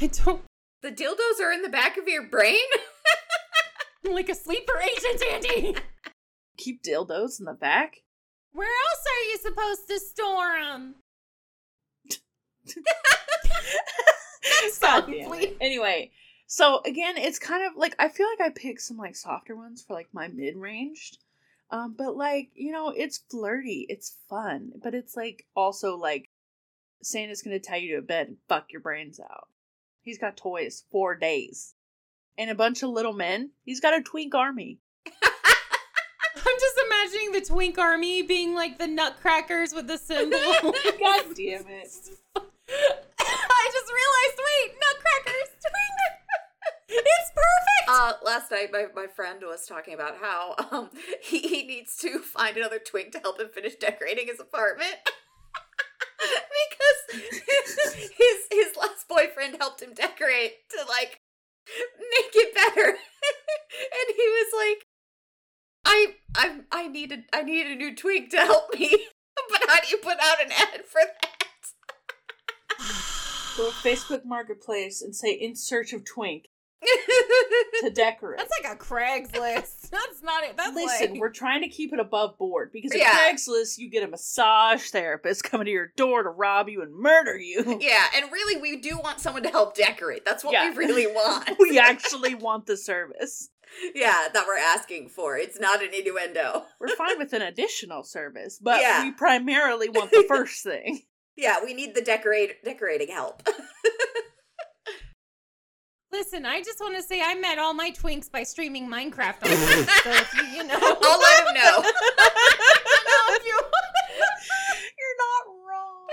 [0.00, 0.42] I don't
[0.84, 2.60] the dildos are in the back of your brain?
[4.06, 5.76] Like a sleeper agent, Andy.
[6.58, 8.02] Keep dildos in the back?
[8.52, 10.96] Where else are you supposed to store them?
[15.08, 15.56] It.
[15.60, 16.10] Anyway,
[16.46, 19.82] so again, it's kind of like I feel like I picked some like softer ones
[19.82, 21.18] for like my mid ranged.
[21.70, 26.28] Um, but like, you know, it's flirty, it's fun, but it's like also like
[27.02, 29.48] Santa's gonna tie you to a bed and fuck your brains out.
[30.04, 31.74] He's got toys four days.
[32.36, 33.50] And a bunch of little men.
[33.64, 34.80] He's got a twink army.
[36.36, 40.38] I'm just imagining the Twink Army being like the Nutcrackers with the symbol.
[40.62, 42.08] God damn it.
[42.36, 45.94] I just realized, wait, Nutcrackers, Twink.
[46.88, 47.88] It's perfect.
[47.88, 50.90] Uh, last night, my, my friend was talking about how um
[51.22, 54.96] he, he needs to find another twink to help him finish decorating his apartment.
[56.18, 57.32] because
[57.94, 61.20] his his last boyfriend helped him decorate to like
[61.66, 62.88] make it better.
[62.88, 64.86] and he was like
[65.84, 68.88] I I I needed I need a new twink to help me.
[69.50, 71.30] but how do you put out an ad for that?
[73.56, 76.46] Go to Facebook Marketplace and say in search of twink
[77.82, 78.38] to decorate.
[78.38, 79.88] That's like a Craigslist.
[79.90, 80.56] That's not it.
[80.56, 83.30] That's Listen, like, we're trying to keep it above board because at Yeah.
[83.32, 87.36] Craigslist you get a massage therapist coming to your door to rob you and murder
[87.38, 87.78] you.
[87.80, 90.24] yeah, and really we do want someone to help decorate.
[90.24, 90.70] That's what Yeah.
[90.70, 91.50] we really want.
[91.58, 93.50] we actually want the service.
[93.94, 95.36] yeah, that we're asking for.
[95.36, 96.64] It's not an innuendo.
[96.80, 99.02] We're fine with an additional service, but Yeah.
[99.04, 101.02] we primarily want the first thing.
[101.36, 103.42] Yeah, we need the decorate decorating help.
[106.14, 109.86] Listen, I just want to say I met all my twinks by streaming Minecraft online.
[110.04, 111.82] so if you, you know, I'll let him know.
[111.82, 113.58] know you
[114.98, 116.06] You're not wrong.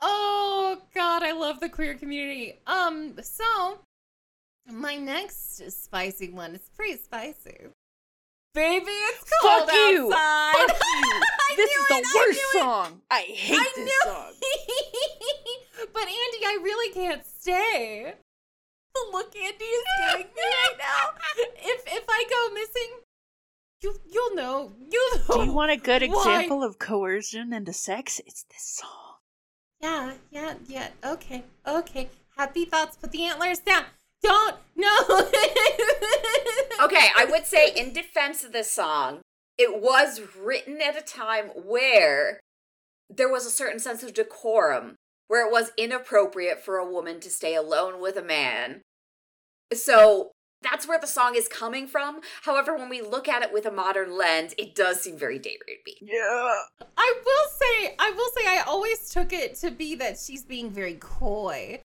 [0.00, 2.60] oh god, I love the queer community.
[2.66, 3.78] Um, so
[4.70, 7.56] my next spicy one is pretty spicy.
[8.54, 10.06] Baby, it's cold Fuck you.
[10.12, 10.54] outside.
[10.68, 11.20] Fuck you.
[11.50, 13.00] I This knew is the it, I worst knew song.
[13.10, 14.32] I hate I this knew- song.
[15.92, 18.14] But Andy, I really can't stay.
[18.94, 21.10] The look Andy is giving me right now.
[21.56, 23.00] If if I go missing,
[23.82, 24.72] you you'll know.
[24.90, 25.34] You'll know.
[25.34, 26.08] Do you want a good Why?
[26.08, 28.20] example of coercion into sex?
[28.26, 28.90] It's this song.
[29.80, 30.88] Yeah, yeah, yeah.
[31.04, 32.08] Okay, okay.
[32.36, 32.96] Happy thoughts.
[32.96, 33.84] Put the antlers down.
[34.22, 34.56] Don't.
[34.76, 34.96] No.
[36.82, 39.20] okay, I would say in defense of this song,
[39.58, 42.40] it was written at a time where
[43.10, 44.96] there was a certain sense of decorum,
[45.28, 48.82] where it was inappropriate for a woman to stay alone with a man.
[49.72, 50.32] So
[50.62, 52.20] that's where the song is coming from.
[52.42, 55.58] However, when we look at it with a modern lens, it does seem very date
[55.68, 55.96] rapey.
[56.00, 56.54] Yeah.
[56.96, 60.70] I will say, I will say, I always took it to be that she's being
[60.70, 61.80] very coy.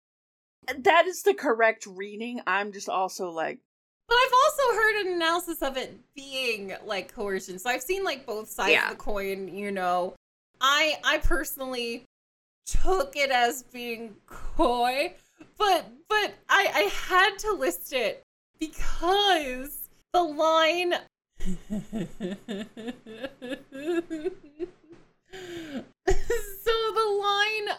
[0.80, 2.42] That is the correct reading.
[2.46, 3.60] I'm just also like,
[4.08, 7.58] But I've also heard an analysis of it being like coercion.
[7.58, 8.86] So I've seen like both sides Yeah.
[8.92, 10.16] of the coin, you know.
[10.60, 12.06] I I personally
[12.68, 15.14] took it as being coy,
[15.58, 18.24] but but I I had to list it
[18.60, 20.94] because the line
[26.58, 27.78] So the line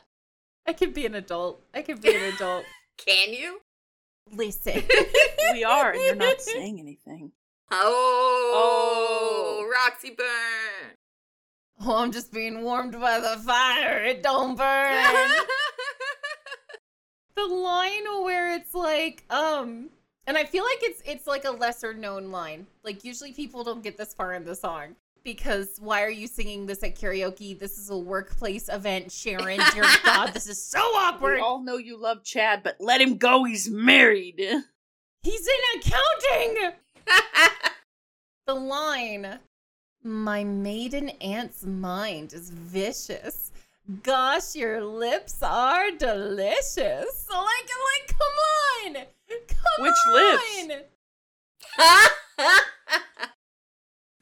[0.67, 1.63] I can be an adult.
[1.73, 2.65] I can be an adult.
[2.99, 3.61] Can you?
[4.33, 4.83] Listen.
[5.53, 7.33] we are, and you're not saying anything.
[7.71, 9.67] Oh, Oh.
[9.73, 10.97] Roxy Burn.
[11.81, 14.03] Oh, I'm just being warmed by the fire.
[14.05, 15.05] It don't burn.
[17.37, 19.91] the line where it's like, um,
[20.27, 22.67] and I feel like it's it's like a lesser known line.
[22.85, 26.67] Like usually people don't get this far in the song because why are you singing
[26.67, 27.59] this at karaoke?
[27.59, 29.61] This is a workplace event, Sharon.
[29.73, 31.37] Dear God, this is so awkward.
[31.37, 33.45] We all know you love Chad, but let him go.
[33.45, 34.41] He's married.
[35.23, 36.73] He's in accounting.
[38.47, 39.41] The line,
[40.09, 43.53] my maiden aunt's mind is vicious.
[44.03, 47.27] Gosh, your lips are delicious.
[47.31, 48.95] Like, like, come on,
[49.47, 49.85] come on!
[49.85, 50.69] Which on.
[50.69, 50.85] lips?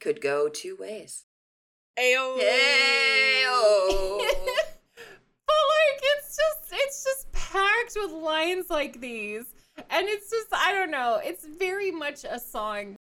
[0.00, 1.24] Could go two ways.
[1.98, 2.38] Ayo.
[2.38, 4.18] Ayo.
[5.46, 9.46] but like, it's just, it's just packed with lines like these,
[9.90, 11.20] and it's just, I don't know.
[11.24, 12.96] It's very much a song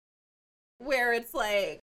[0.77, 1.81] where it's like,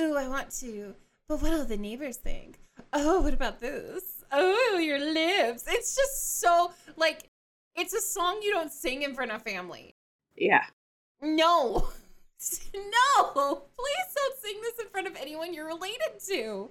[0.00, 0.94] ooh, I want to,
[1.28, 2.58] but what'll the neighbors think?
[2.92, 4.24] Oh, what about this?
[4.30, 5.64] Oh, your lips.
[5.66, 7.28] It's just so like,
[7.74, 9.94] it's a song you don't sing in front of family.
[10.36, 10.64] Yeah.
[11.22, 11.88] No.
[12.72, 16.70] No, please don't sing this in front of anyone you're related to.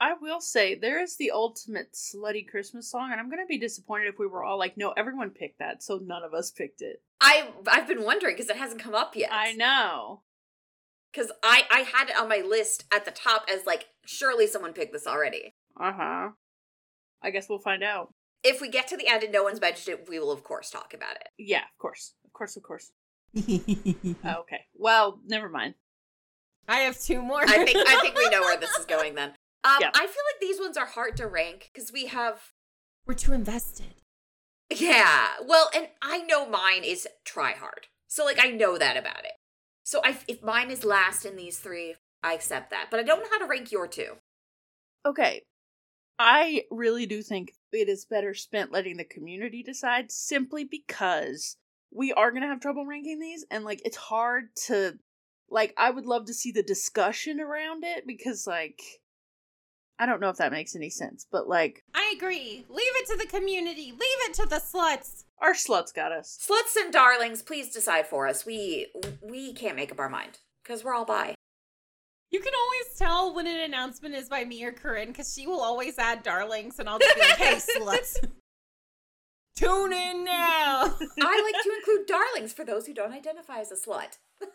[0.00, 4.08] I will say there is the ultimate slutty Christmas song, and I'm gonna be disappointed
[4.08, 7.02] if we were all like, no, everyone picked that, so none of us picked it.
[7.20, 9.30] I I've been wondering because it hasn't come up yet.
[9.30, 10.22] I know.
[11.12, 14.72] Because I, I had it on my list at the top as like, surely someone
[14.72, 15.54] picked this already.
[15.78, 16.28] Uh huh.
[17.22, 18.12] I guess we'll find out.
[18.44, 20.70] If we get to the end and no one's mentioned it, we will of course
[20.70, 21.28] talk about it.
[21.38, 22.14] Yeah, of course.
[22.24, 22.92] Of course, of course.
[23.36, 24.60] okay.
[24.74, 25.74] Well, never mind.
[26.68, 27.40] I have two more.
[27.42, 29.30] I think I think we know where this is going then.
[29.64, 29.90] Um, Yeah.
[29.94, 32.52] I feel like these ones are hard to rank because we have
[33.06, 33.94] We're too invested.
[34.70, 35.28] Yeah.
[35.44, 37.86] Well, and I know mine is try hard.
[38.06, 39.32] So like I know that about it.
[39.88, 42.88] So I, if mine is last in these three, I accept that.
[42.90, 44.16] But I don't know how to rank your two.
[45.06, 45.44] Okay.
[46.18, 51.56] I really do think it is better spent letting the community decide simply because
[51.90, 54.98] we are going to have trouble ranking these and like it's hard to
[55.48, 58.82] like I would love to see the discussion around it because like
[59.98, 62.66] I don't know if that makes any sense, but like I agree.
[62.68, 63.92] Leave it to the community.
[63.92, 65.24] Leave it to the sluts.
[65.40, 66.38] Our sluts got us.
[66.40, 68.44] Sluts and darlings, please decide for us.
[68.44, 68.88] We
[69.22, 71.34] we can't make up our mind because we're all bi.
[72.30, 75.60] You can always tell when an announcement is by me or Corinne because she will
[75.60, 78.16] always add darlings, and I'll just be like, "Hey, sluts,
[79.56, 83.76] tune in now." I like to include darlings for those who don't identify as a
[83.76, 84.18] slut.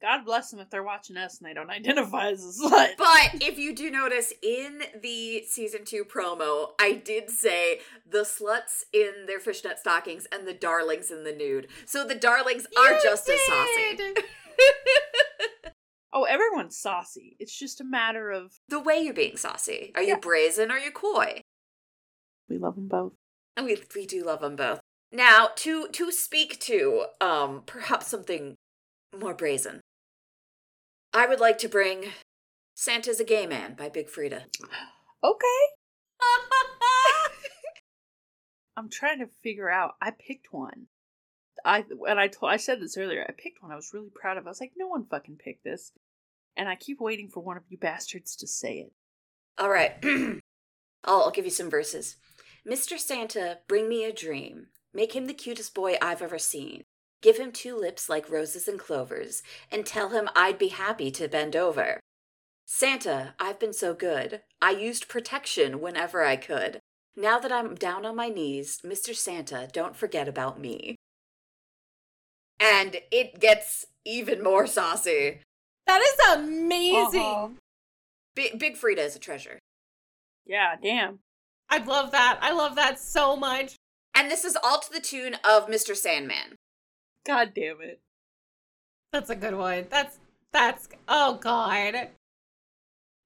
[0.00, 2.90] God bless them if they're watching us and they don't identify as a slut.
[2.96, 8.82] But if you do notice in the season two promo, I did say the sluts
[8.92, 11.68] in their fishnet stockings and the darlings in the nude.
[11.86, 13.98] So the darlings are You just as saucy.
[16.12, 17.36] oh, everyone's saucy.
[17.40, 19.92] It's just a matter of the way you're being saucy.
[19.94, 21.42] Are you brazen or are you coy?
[22.48, 23.12] we love them both.
[23.56, 24.80] And we we do love them both.
[25.12, 28.54] Now, to to speak to um perhaps something
[29.18, 29.80] more brazen.
[31.12, 32.06] I would like to bring
[32.74, 34.44] Santa's a Gay Man by Big Freedia.
[35.24, 35.62] Okay.
[38.76, 39.94] I'm trying to figure out.
[40.00, 40.86] I picked one.
[41.64, 43.24] I and I told I said this earlier.
[43.28, 43.72] I picked one.
[43.72, 44.46] I was really proud of.
[44.46, 45.92] I was like, no one fucking picked this,
[46.56, 48.92] and I keep waiting for one of you bastards to say it.
[49.58, 49.92] All right.
[51.04, 52.16] I'll, I'll give you some verses.
[52.68, 52.98] Mr.
[52.98, 54.68] Santa, bring me a dream.
[54.94, 56.84] Make him the cutest boy I've ever seen.
[57.20, 59.42] Give him two lips like roses and clovers,
[59.72, 62.00] and tell him I'd be happy to bend over.
[62.64, 64.42] Santa, I've been so good.
[64.60, 66.80] I used protection whenever I could.
[67.16, 69.14] Now that I'm down on my knees, Mr.
[69.14, 70.94] Santa, don't forget about me.
[72.60, 75.40] And it gets even more saucy.
[75.86, 77.20] that is amazing.
[77.20, 77.48] Uh-huh.
[78.36, 79.58] Big, Big Freedia is a treasure.
[80.46, 81.18] Yeah, damn.
[81.68, 82.38] I love that.
[82.40, 83.74] I love that so much.
[84.14, 85.96] And this is all to the tune of Mr.
[85.96, 86.56] Sandman.
[87.28, 88.00] God damn it.
[89.12, 89.84] That's a good one.
[89.90, 90.18] That's
[90.50, 92.08] that's oh god.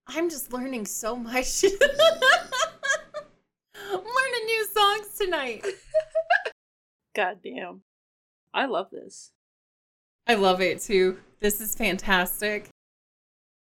[0.09, 1.65] I'm just learning so much.
[3.77, 5.65] I'm learning new songs tonight.
[7.15, 7.83] God damn.
[8.53, 9.31] I love this.
[10.27, 11.19] I love it too.
[11.39, 12.71] This is fantastic.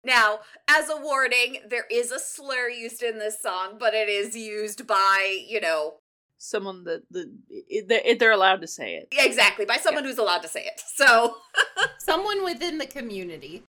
[0.05, 4.37] Now, as a warning, there is a slur used in this song, but it is
[4.37, 5.95] used by, you know,
[6.39, 9.09] Someone that the it, they're, they're allowed to say it.
[9.12, 10.80] exactly, by someone who's allowed to say it.
[10.95, 11.37] So,
[12.05, 13.62] Someone within the community.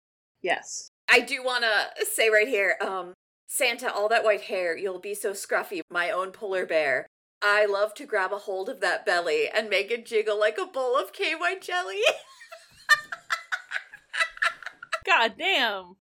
[0.41, 0.89] Yes.
[1.09, 3.13] I do want to say right here, um,
[3.45, 7.05] Santa, all that white hair, you'll be so scruffy, my own polar bear.
[7.43, 10.65] I love to grab a hold of that belly and make it jiggle like a
[10.65, 11.99] bowl of KY jelly.
[15.05, 15.97] God damn.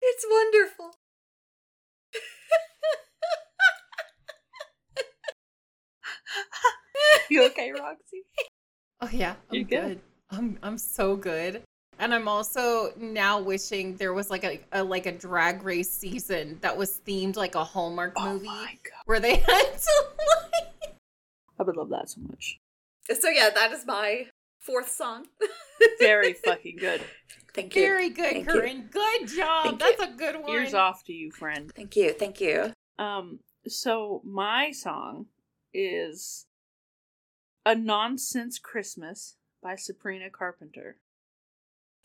[0.00, 0.92] it's wonderful.
[7.30, 8.24] You okay, Roxy?
[9.02, 9.80] Oh yeah, I'm You're good.
[9.88, 10.00] good.
[10.30, 11.62] I'm I'm so good.
[11.98, 16.58] And I'm also now wishing there was like a, a like a drag race season
[16.60, 19.02] that was themed like a Hallmark movie Oh my god.
[19.06, 20.94] where they had to like
[21.58, 22.58] I would love that so much.
[23.20, 24.26] So, yeah, that is my
[24.60, 25.26] fourth song.
[25.98, 27.02] Very fucking good.
[27.54, 27.82] Thank you.
[27.82, 28.84] very good, Thank you.
[28.90, 29.64] Good job.
[29.64, 30.50] Thank That's a good one.
[30.50, 31.70] Ears off to you, friend.
[31.74, 32.12] Thank you.
[32.12, 32.72] Thank you.
[32.98, 35.26] Um, so my song
[35.72, 36.46] is
[37.64, 40.96] A Nonsense Christmas by Sabrina Carpenter.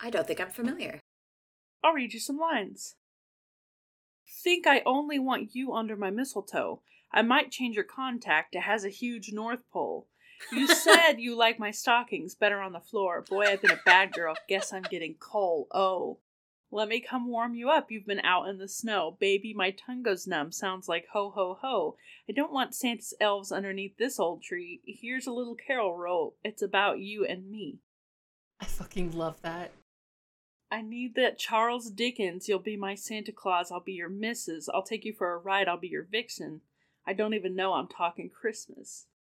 [0.00, 1.00] I don't think I'm familiar.
[1.82, 2.96] I'll read you some lines.
[4.28, 6.82] Think I only want you under my mistletoe.
[7.12, 8.54] I might change your contact.
[8.54, 10.08] It has a huge North Pole.
[10.52, 13.24] You said you like my stockings better on the floor.
[13.28, 14.34] Boy, I've been a bad girl.
[14.48, 15.68] Guess I'm getting coal.
[15.72, 16.18] Oh.
[16.76, 17.90] Let me come warm you up.
[17.90, 19.16] You've been out in the snow.
[19.18, 20.52] Baby, my tongue goes numb.
[20.52, 21.96] Sounds like ho ho ho.
[22.28, 24.82] I don't want Santa's elves underneath this old tree.
[24.84, 26.36] Here's a little carol roll.
[26.44, 27.78] It's about you and me.
[28.60, 29.70] I fucking love that.
[30.70, 32.46] I need that Charles Dickens.
[32.46, 33.72] You'll be my Santa Claus.
[33.72, 34.68] I'll be your missus.
[34.68, 35.68] I'll take you for a ride.
[35.68, 36.60] I'll be your vixen.
[37.06, 39.06] I don't even know I'm talking Christmas.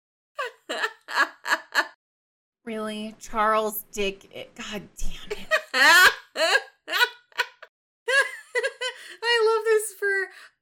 [2.66, 3.14] Really?
[3.20, 6.60] Charles Dick eh, God damn it.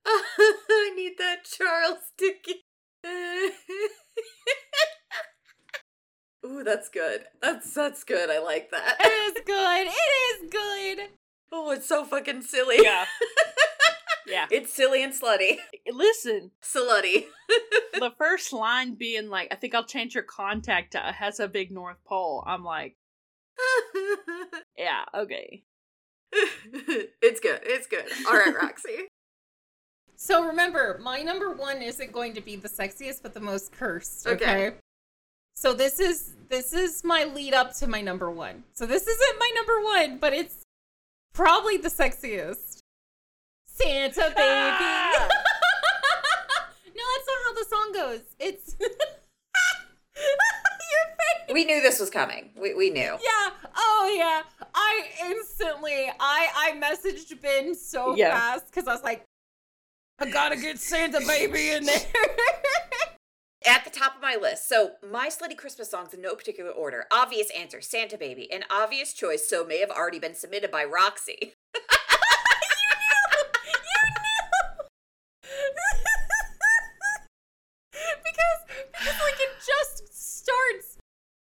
[1.58, 2.58] Charles Dickens.
[6.46, 7.26] Ooh, that's good.
[7.42, 8.30] That's that's good.
[8.30, 8.98] I like that.
[9.00, 9.88] It is good.
[9.88, 11.10] It is good.
[11.52, 12.78] Oh, it's so fucking silly.
[12.82, 13.06] Yeah.
[14.28, 14.46] Yeah.
[14.50, 15.58] It's silly and slutty.
[15.92, 17.26] Listen, Slutty.
[17.94, 21.50] the first line being like, I think I'll change your contact to uh, has a
[21.50, 22.44] big North Pole.
[22.48, 22.96] I'm like,
[24.78, 25.64] yeah, okay.
[26.32, 27.60] it's good.
[27.64, 28.06] It's good.
[28.28, 29.10] All right, Roxy.
[30.22, 34.28] So remember, my number one isn't going to be the sexiest, but the most cursed.
[34.28, 34.68] Okay.
[34.68, 34.76] Okay.
[35.56, 38.64] So this is this is my lead up to my number one.
[38.74, 40.64] So this isn't my number one, but it's
[41.34, 42.82] probably the sexiest.
[43.66, 44.36] Santa baby.
[44.38, 45.28] Ah!
[46.86, 48.22] no, that's not how the song goes.
[48.40, 48.90] It's your
[50.20, 51.52] face.
[51.52, 52.52] We knew this was coming.
[52.56, 53.02] We we knew.
[53.24, 53.50] Yeah.
[53.76, 54.44] Oh yeah.
[54.76, 58.38] I instantly I I messaged Ben so Yeah.
[58.38, 59.26] fast because I was like,
[60.22, 62.00] I gotta get Santa baby in there.
[63.68, 64.68] At the top of my list.
[64.70, 67.06] So my slutty Christmas songs in no particular order.
[67.12, 68.52] Obvious answer, Santa Baby.
[68.52, 71.54] An obvious choice, so may have already been submitted by Roxy.
[77.92, 78.60] because
[78.92, 80.98] because like it just starts.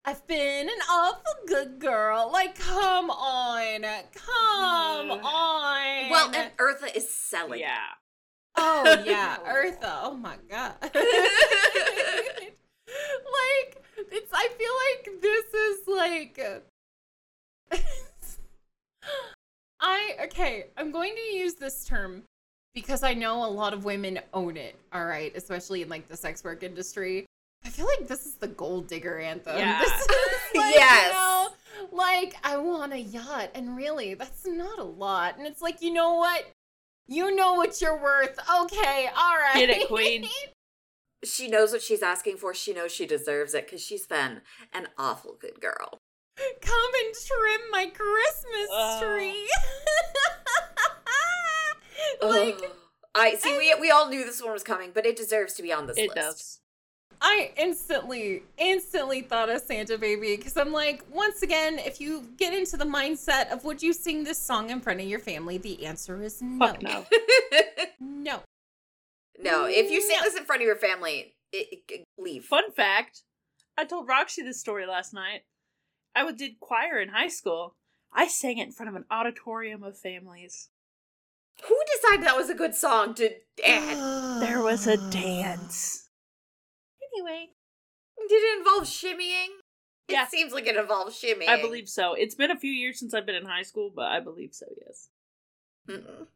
[0.05, 2.31] I've been an awful good girl.
[2.33, 3.83] Like, come on,
[4.14, 5.22] come Mm.
[5.22, 6.11] on.
[6.11, 7.61] Well, and Eartha is selling.
[7.61, 7.76] Yeah.
[8.59, 9.85] Oh yeah, Eartha.
[9.85, 10.75] Uh, oh my god.
[10.83, 10.93] like,
[14.11, 14.33] it's.
[14.33, 16.41] I feel like this is like.
[19.81, 20.67] I okay.
[20.77, 22.25] I'm going to use this term
[22.75, 24.77] because I know a lot of women own it.
[24.93, 27.27] All right, especially in like the sex work industry.
[27.65, 29.59] I feel like this is the gold digger anthem.
[29.59, 29.81] Yeah.
[29.81, 30.09] This is
[30.55, 31.07] like, Yes.
[31.07, 31.49] You know,
[31.93, 35.39] like I want a yacht, and really, that's not a lot.
[35.39, 36.45] And it's like, you know what?
[37.09, 38.39] You know what you're worth.
[38.63, 39.55] Okay, all right.
[39.57, 40.29] Get it, queen.
[41.25, 42.55] She knows what she's asking for.
[42.55, 44.43] She knows she deserves it because she's been
[44.73, 45.99] an awful good girl.
[46.61, 49.01] Come and trim my Christmas Oh.
[49.03, 49.49] tree.
[52.29, 52.71] like Ugh.
[53.15, 53.57] I see.
[53.57, 55.97] We we all knew this one was coming, but it deserves to be on this
[55.99, 56.17] It list.
[56.17, 56.59] does.
[57.21, 62.55] I instantly, instantly thought of Santa Baby because I'm like, once again, if you get
[62.55, 65.85] into the mindset of would you sing this song in front of your family, the
[65.85, 66.66] answer is no.
[66.66, 67.05] Fuck no.
[68.01, 68.43] No.
[69.41, 70.25] no, if you sing No.
[70.25, 72.45] this in front of your family, it, it- leave.
[72.45, 73.23] Fun fact
[73.77, 75.43] I told Roxy this story last night.
[76.14, 77.75] I would- did choir in high school.
[78.12, 80.69] I sang it in front of an auditorium of families.
[81.66, 83.31] Who decided that was a good song to
[83.66, 84.41] add?
[84.41, 86.08] There was a dance.
[87.19, 87.49] Anyway,
[88.29, 89.49] Did it involve shimmying?
[90.09, 90.27] It Yeah.
[90.27, 91.49] seems like it involves shimmying.
[91.49, 92.14] I believe so.
[92.14, 94.66] It's been a few years since I've been in high school, but I believe so,
[94.85, 95.09] yes.
[95.89, 96.27] Mm-mm.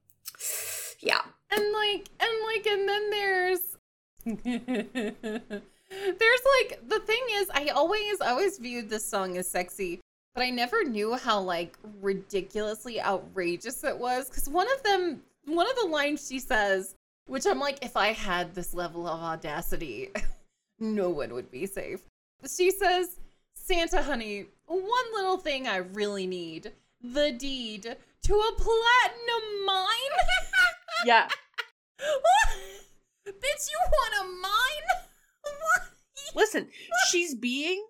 [1.01, 1.23] Yeah.
[1.51, 3.61] And like, and like, and then there's.
[5.93, 10.01] there's like the thing is i always always viewed this song as sexy
[10.35, 15.69] but i never knew how like ridiculously outrageous it was because one of them one
[15.69, 16.95] of the lines she says
[17.27, 20.09] which i'm like if i had this level of audacity
[20.83, 22.01] no one would be safe
[22.57, 23.17] she says
[23.55, 26.73] santa honey one little thing i really need
[27.03, 29.87] the deed to a platinum mine
[31.05, 31.27] Yeah.
[31.99, 32.59] What?
[33.27, 35.53] Bitch, you want a mine?
[36.35, 36.69] Listen,
[37.11, 37.85] she's being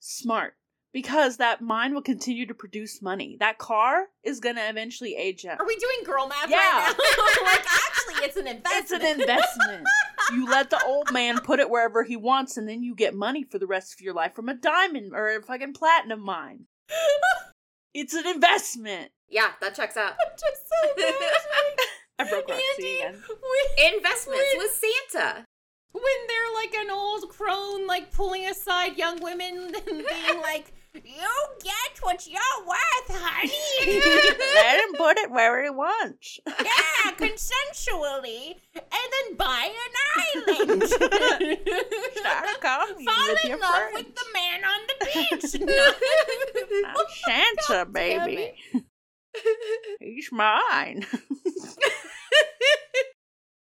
[0.00, 0.54] smart
[0.92, 3.36] because that mine will continue to produce money.
[3.38, 5.60] That car is going to eventually age out.
[5.60, 6.56] Are we doing girl math Yeah.
[6.56, 7.42] right now?
[7.46, 8.82] like, actually, it's an investment.
[8.82, 9.86] It's an investment.
[10.32, 13.44] You let the old man put it wherever he wants, and then you get money
[13.44, 16.66] for the rest of your life from a diamond or a fucking platinum mine.
[17.94, 19.10] It's an investment.
[19.28, 20.12] Yeah, that checks out.
[20.12, 21.04] I'm Just so.
[22.18, 23.22] I broke Roxy again.
[23.28, 24.80] when, Investments when- with
[25.12, 25.44] Santa.
[25.92, 30.72] when they're like an old crone, like pulling aside young women and being like,
[31.04, 31.28] "You
[31.62, 33.50] get what you're worth, honey."
[34.54, 36.38] Let him put it where he wants.
[36.46, 39.92] yeah, consensually, and then buy an
[40.58, 40.82] island.
[40.88, 43.94] Start a Fall with in your love friends.
[43.94, 45.54] with the man on the beach.
[46.86, 47.06] I'm
[47.66, 48.54] Santa, baby.
[50.00, 51.06] He's mine.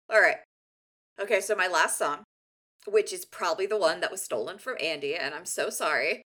[0.10, 0.38] All right.
[1.20, 2.24] Okay, so my last song,
[2.88, 6.22] which is probably the one that was stolen from Andy, and I'm so sorry.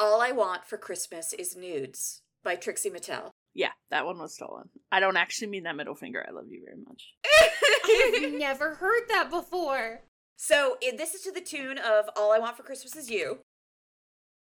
[0.00, 3.32] All I Want for Christmas is Nudes by Trixie Mattel.
[3.52, 4.70] yeah, that one was stolen.
[4.90, 6.24] I don't actually mean that middle finger.
[6.26, 7.12] I love you very much.
[8.24, 10.00] I've never heard that before.
[10.38, 13.40] so this is to the tune of All I Want for Christmas is You.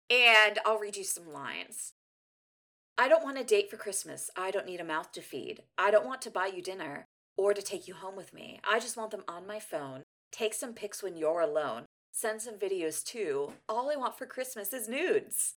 [0.09, 1.91] And I'll read you some lines.
[2.97, 4.29] I don't want a date for Christmas.
[4.37, 5.63] I don't need a mouth to feed.
[5.77, 8.61] I don't want to buy you dinner or to take you home with me.
[8.63, 11.83] I just want them on my phone Take some pics when you're alone.
[12.11, 13.53] Send some videos too.
[13.69, 15.55] All I want for Christmas is nudes.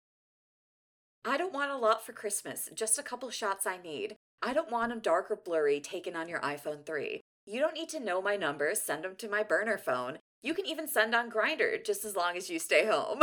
[1.23, 4.15] I don't want a lot for Christmas, just a couple shots I need.
[4.41, 7.21] I don't want them dark or blurry taken on your iPhone 3.
[7.45, 10.17] You don't need to know my numbers, send them to my burner phone.
[10.41, 13.21] You can even send on Grindr just as long as you stay home.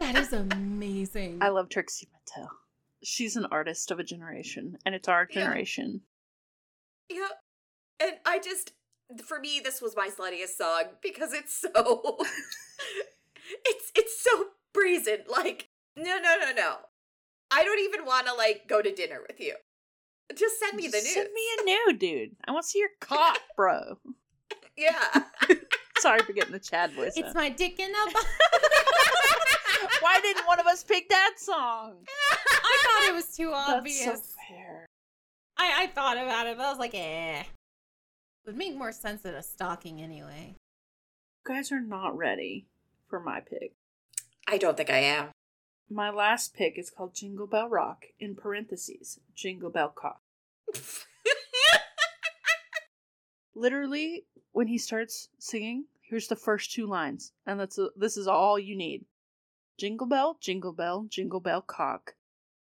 [0.00, 1.38] That is amazing.
[1.40, 2.48] I love Trixie Mattel.
[3.02, 5.40] She's an artist of a generation, and it's our Yeah.
[5.40, 6.02] generation.
[7.08, 7.28] Yeah.
[7.98, 8.72] And I just
[9.24, 12.18] for me this was my sluttiest song because it's so
[13.64, 15.18] it's it's so brazen.
[15.28, 16.76] Like, no no no no.
[17.50, 19.54] I don't even wanna like go to dinner with you.
[20.34, 21.14] Just send me the news.
[21.14, 22.36] Send me a nude, dude.
[22.46, 23.98] I want to see your cock, bro.
[24.76, 25.22] yeah.
[25.98, 27.12] Sorry for getting the Chad voice.
[27.16, 27.34] it's out.
[27.34, 28.26] my dick in a box.
[30.00, 31.94] Why didn't one of us pick that song?
[32.30, 34.04] I thought it was too obvious.
[34.04, 34.86] That's so fair.
[35.58, 37.44] I, I thought about it, but I was like, eh.
[38.46, 40.54] Would make more sense than a stocking anyway.
[41.44, 42.68] You guys are not ready
[43.08, 43.72] for my pick.
[44.46, 45.30] I don't think I am.
[45.90, 50.20] My last pick is called Jingle Bell Rock, in parentheses, Jingle Bell Cock.
[53.56, 58.60] Literally, when he starts singing, here's the first two lines, and that's this is all
[58.60, 59.04] you need.
[59.76, 62.14] Jingle bell, jingle bell, jingle bell cock.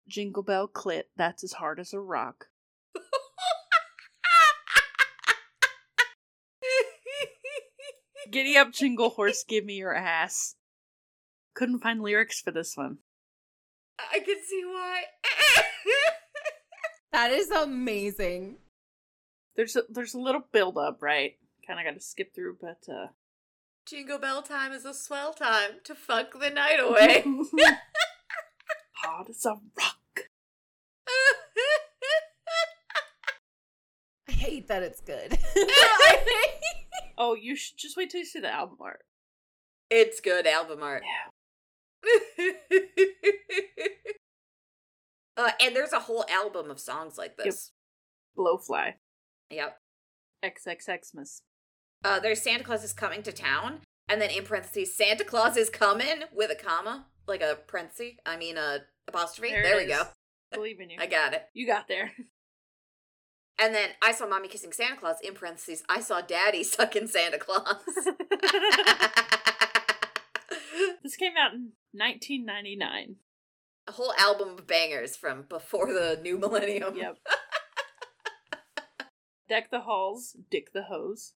[0.06, 2.48] Jingle bell clit, that's as hard as a rock.
[8.30, 10.54] Giddy up, jingle horse, give me your ass.
[11.54, 12.98] Couldn't find lyrics for this one.
[13.98, 15.02] I can see why.
[17.12, 18.56] That is amazing.
[19.56, 21.32] There's a, there's a little build up, right?
[21.66, 23.08] Kind of got to skip through, but uh
[23.86, 27.24] Jingle bell time is a swell time to fuck the night away.
[28.94, 30.28] hard as a rock.
[34.28, 35.36] I hate that it's good.
[37.22, 39.02] Oh, you should just wait till you see the album art.
[39.90, 41.02] it's good album art.
[41.04, 42.52] Yeah.
[45.36, 47.72] uh, and there's a whole album of songs like this.
[48.38, 48.94] Blowfly.
[49.50, 49.76] Yep.
[50.42, 51.42] XXXmas.
[52.02, 55.68] Uh, there's Santa Claus is coming to town, and then in parentheses, Santa Claus is
[55.68, 58.14] coming with a comma, like a parenthesis.
[58.24, 59.50] I mean a apostrophe.
[59.50, 60.04] There There, we go.
[60.52, 60.96] Believe in you.
[61.00, 61.42] I got it.
[61.52, 62.12] you got there.
[63.60, 65.82] And then I saw mommy kissing Santa Claus in parentheses.
[65.88, 67.76] I saw daddy sucking Santa Claus.
[71.02, 73.16] this came out in 1999.
[73.86, 76.96] a whole album of bangers from before the new millennium.
[76.96, 77.18] Yep.
[79.48, 81.32] Deck the halls, dick the hose.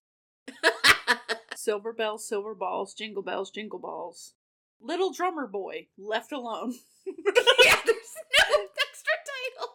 [1.55, 4.33] Silver bells, silver balls, jingle bells, jingle balls.
[4.79, 6.75] Little drummer boy, left alone.
[7.05, 8.45] yeah, there's no
[8.87, 9.73] extra title.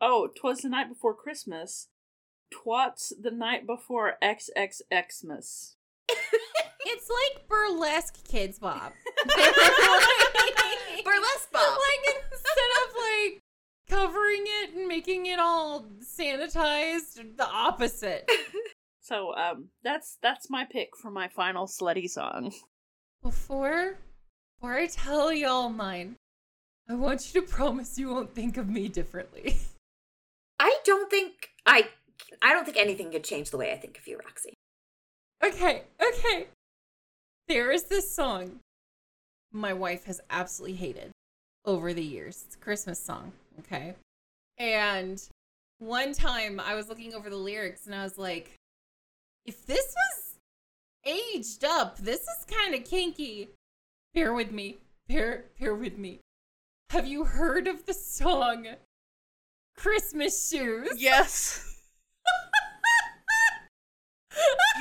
[0.00, 1.88] Oh, 'twas the night before Christmas.
[2.52, 5.74] Twats the night before XXXmas.
[6.08, 8.92] it's like burlesque kids, Bob.
[11.04, 11.78] Burlesque Bob.
[11.78, 13.40] Like instead of like
[13.88, 18.28] covering it and making it all sanitized, the opposite.
[19.00, 22.52] So, um, that's that's my pick for my final slutty song.
[23.22, 23.98] Before,
[24.60, 26.16] before I tell y'all mine,
[26.88, 29.56] I want you to promise you won't think of me differently.
[30.60, 31.88] I don't think I
[32.42, 34.52] I don't think anything could change the way I think of you, Roxy.
[35.42, 36.48] Okay, okay.
[37.48, 38.60] There is this song
[39.50, 41.12] my wife has absolutely hated
[41.64, 42.44] over the years.
[42.46, 43.94] It's a Christmas song, okay?
[44.58, 45.20] And
[45.78, 48.52] one time I was looking over the lyrics and I was like,
[49.46, 50.36] if this was
[51.06, 53.48] aged up, this is kind of kinky.
[54.12, 54.76] Bear with me.
[55.08, 56.20] Bear bear with me.
[56.90, 58.66] Have you heard of the song
[59.80, 60.90] Christmas Shoes?
[60.98, 61.66] Yes.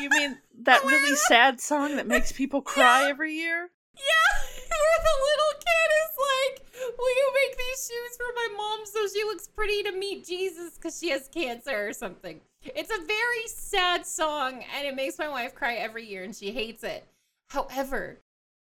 [0.01, 3.69] You mean that really sad song that makes people cry every year?
[3.95, 4.31] Yeah,
[4.69, 9.07] where the little kid is like, "Will you make these shoes for my mom so
[9.07, 13.47] she looks pretty to meet Jesus because she has cancer or something?" It's a very
[13.47, 17.07] sad song, and it makes my wife cry every year, and she hates it.
[17.49, 18.19] However,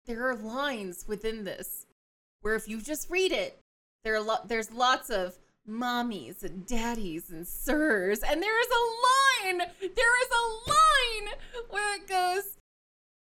[0.07, 1.87] there are lines within this
[2.43, 3.59] where if you just read it,
[4.05, 8.84] there are lo- there's lots of mommies and daddies and sirs, and there is a
[9.06, 9.58] line.
[9.80, 11.34] There is a line
[11.70, 12.56] where it goes,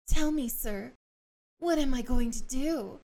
[0.06, 0.92] "Tell me, sir."
[1.58, 2.98] What am I going to do?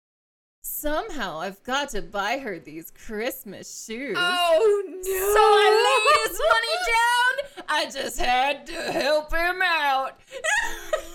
[0.62, 4.16] Somehow I've got to buy her these Christmas shoes.
[4.18, 5.02] Oh no!
[5.02, 7.64] So I laid his money down.
[7.68, 10.18] I just had to help him out.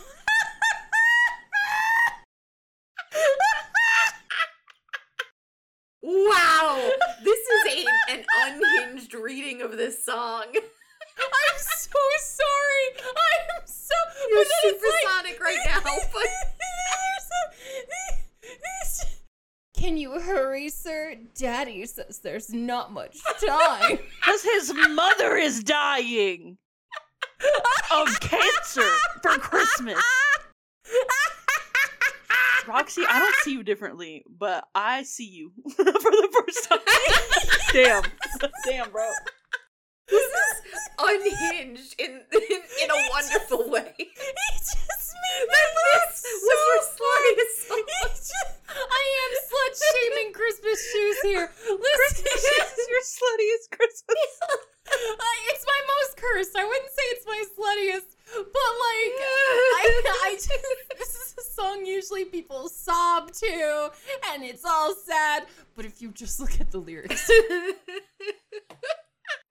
[6.03, 6.89] Wow!
[7.23, 10.43] This is a, an unhinged reading of this song.
[10.53, 13.05] I'm so sorry.
[13.15, 13.95] I am so.
[14.29, 15.79] You're but then it's supersonic right now,
[16.13, 16.25] but-
[19.77, 21.15] Can you hurry, sir?
[21.35, 23.99] Daddy says there's not much time.
[24.25, 26.57] Because his mother is dying
[27.93, 28.89] of cancer
[29.21, 30.01] for Christmas.
[32.67, 36.79] Roxy, I don't see you differently, but I see you for the first time.
[37.73, 38.03] Damn.
[38.65, 39.09] Damn, bro.
[40.09, 43.93] This is unhinged in in, in a wonderful way.
[43.97, 44.05] He
[44.59, 45.61] just made me
[45.93, 47.61] this so was your sluttiest
[48.17, 51.51] just- I am slut shaming Christmas shoes here.
[51.69, 52.25] Listen,
[52.89, 54.31] Your sluttiest Christmas.
[55.19, 56.55] I, it's my most cursed.
[56.57, 59.15] I wouldn't say it's my sluttiest, but like,
[59.79, 60.49] I, I just
[60.97, 63.91] this is a song usually people sob to,
[64.33, 65.45] and it's all sad.
[65.75, 67.29] But if you just look at the lyrics,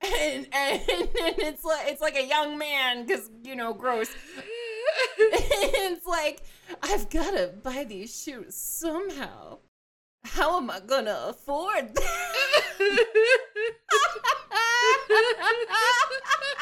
[0.05, 4.09] and and, and it's like it's like a young man, because you know, gross.
[5.18, 6.42] it's like
[6.82, 9.59] I've gotta buy these shoes somehow.
[10.24, 12.05] How am I gonna afford them?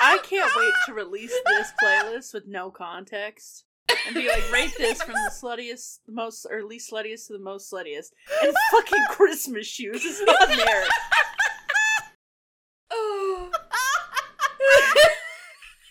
[0.02, 3.64] I can't wait to release this playlist with no context
[4.06, 7.38] and be like, rate this from the sluttiest, the most, or least sluttiest to the
[7.38, 8.12] most sluttiest.
[8.42, 10.84] And fucking Christmas shoes is not there.
[12.90, 13.50] Oh.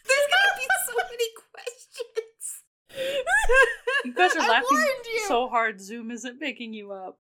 [0.07, 2.45] There's gonna be so many questions.
[4.05, 4.85] You guys are I laughing
[5.27, 7.19] so hard, Zoom isn't picking you up.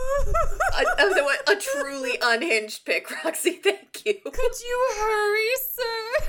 [0.00, 3.52] a, a, a truly unhinged pick, Roxy.
[3.52, 4.14] Thank you.
[4.24, 6.26] Could you hurry, sir?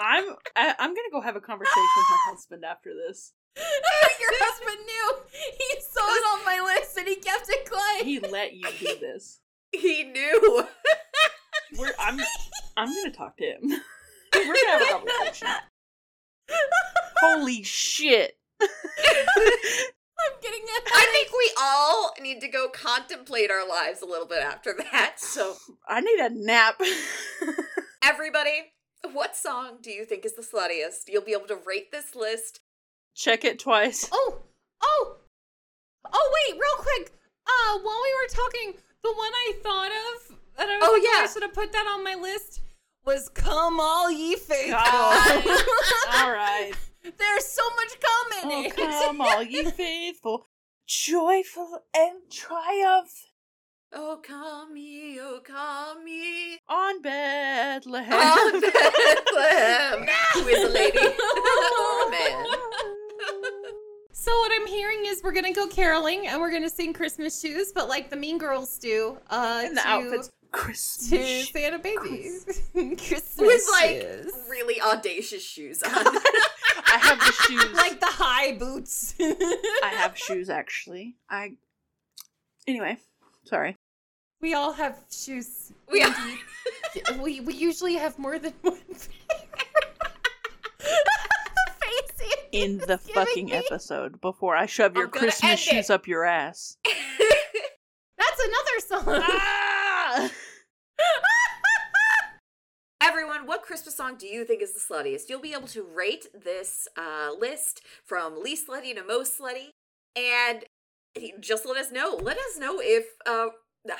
[0.00, 0.24] I'm
[0.56, 3.32] I, I'm gonna go have a conversation with my husband after this.
[3.56, 5.14] Your husband knew.
[5.58, 8.04] He saw it on my list and he kept it quiet.
[8.04, 9.40] He let you do this.
[9.72, 10.64] He knew.
[11.78, 12.20] We're I'm
[12.76, 13.60] I'm gonna talk to him.
[14.34, 15.48] We're gonna have a conversation.
[17.20, 18.36] Holy shit!
[18.60, 24.26] I'm getting a I think we all need to go contemplate our lives a little
[24.26, 25.14] bit after that.
[25.18, 25.54] So
[25.88, 26.80] I need a nap.
[28.02, 28.72] Everybody,
[29.12, 31.08] what song do you think is the sluttiest?
[31.08, 32.60] You'll be able to rate this list.
[33.14, 34.08] Check it twice.
[34.12, 34.38] Oh,
[34.82, 35.16] oh,
[36.12, 36.32] oh!
[36.48, 37.12] Wait, real quick.
[37.46, 41.02] Uh, while we were talking, the one I thought of that I was Oh, like,
[41.04, 41.24] oh, yeah.
[41.24, 42.60] I should have put that on my list
[43.04, 46.72] was "Come All Ye Faithful." Oh, all right.
[47.02, 48.76] There's so much cum in Oh, it.
[48.76, 50.44] come all ye faithful,
[50.86, 53.26] joyful and triumph
[53.92, 56.58] Oh, come ye, oh, come ye.
[56.68, 58.12] on Bethlehem.
[58.12, 60.06] On Bethlehem.
[60.34, 60.98] Who is a lady?
[60.98, 62.44] or a man?
[64.20, 67.72] So what I'm hearing is we're gonna go caroling and we're gonna sing Christmas shoes,
[67.74, 70.30] but like the Mean Girls do, uh, In the to, outfits.
[71.08, 72.28] to Santa Baby.
[72.74, 74.32] Christmas With like shoes.
[74.50, 75.90] really audacious shoes on.
[75.94, 77.72] I have the shoes.
[77.72, 79.14] like the high boots.
[79.20, 81.16] I have shoes actually.
[81.30, 81.52] I.
[82.66, 82.98] Anyway,
[83.44, 83.74] sorry.
[84.42, 85.72] we all have shoes.
[85.90, 87.22] We all- Indeed.
[87.22, 88.78] we we usually have more than one.
[88.86, 89.49] the
[92.52, 93.52] In the fucking me.
[93.52, 95.58] episode before I shove your Christmas it.
[95.58, 96.76] shoes up your ass.
[96.84, 99.22] That's another song.
[99.22, 100.30] ah!
[103.02, 105.28] Everyone, what Christmas song do you think is the sluttiest?
[105.28, 109.70] You'll be able to rate this uh, list from least slutty to most slutty,
[110.14, 110.64] and
[111.40, 112.18] just let us know.
[112.20, 113.48] Let us know if uh,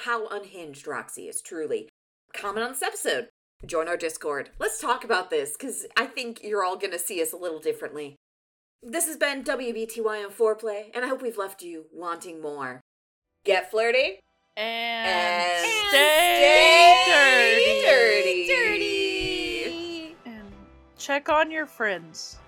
[0.05, 1.89] how unhinged Roxy is truly.
[2.35, 3.29] Comment on this episode.
[3.67, 4.51] Join our Discord.
[4.59, 7.59] Let's talk about this because I think you're all going to see us a little
[7.59, 8.17] differently.
[8.83, 12.81] This has been WBTY on Foreplay, and I hope we've left you wanting more.
[13.45, 14.21] Get flirty
[14.57, 18.47] And, and, stay, stay dirty.
[18.47, 18.47] dirty.
[18.47, 20.17] Dirty.
[20.25, 20.51] And
[20.99, 22.39] check on your friends.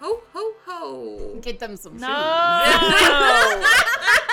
[0.00, 1.38] Ho ho ho.
[1.42, 2.00] Get them some shoes.
[2.02, 2.08] No.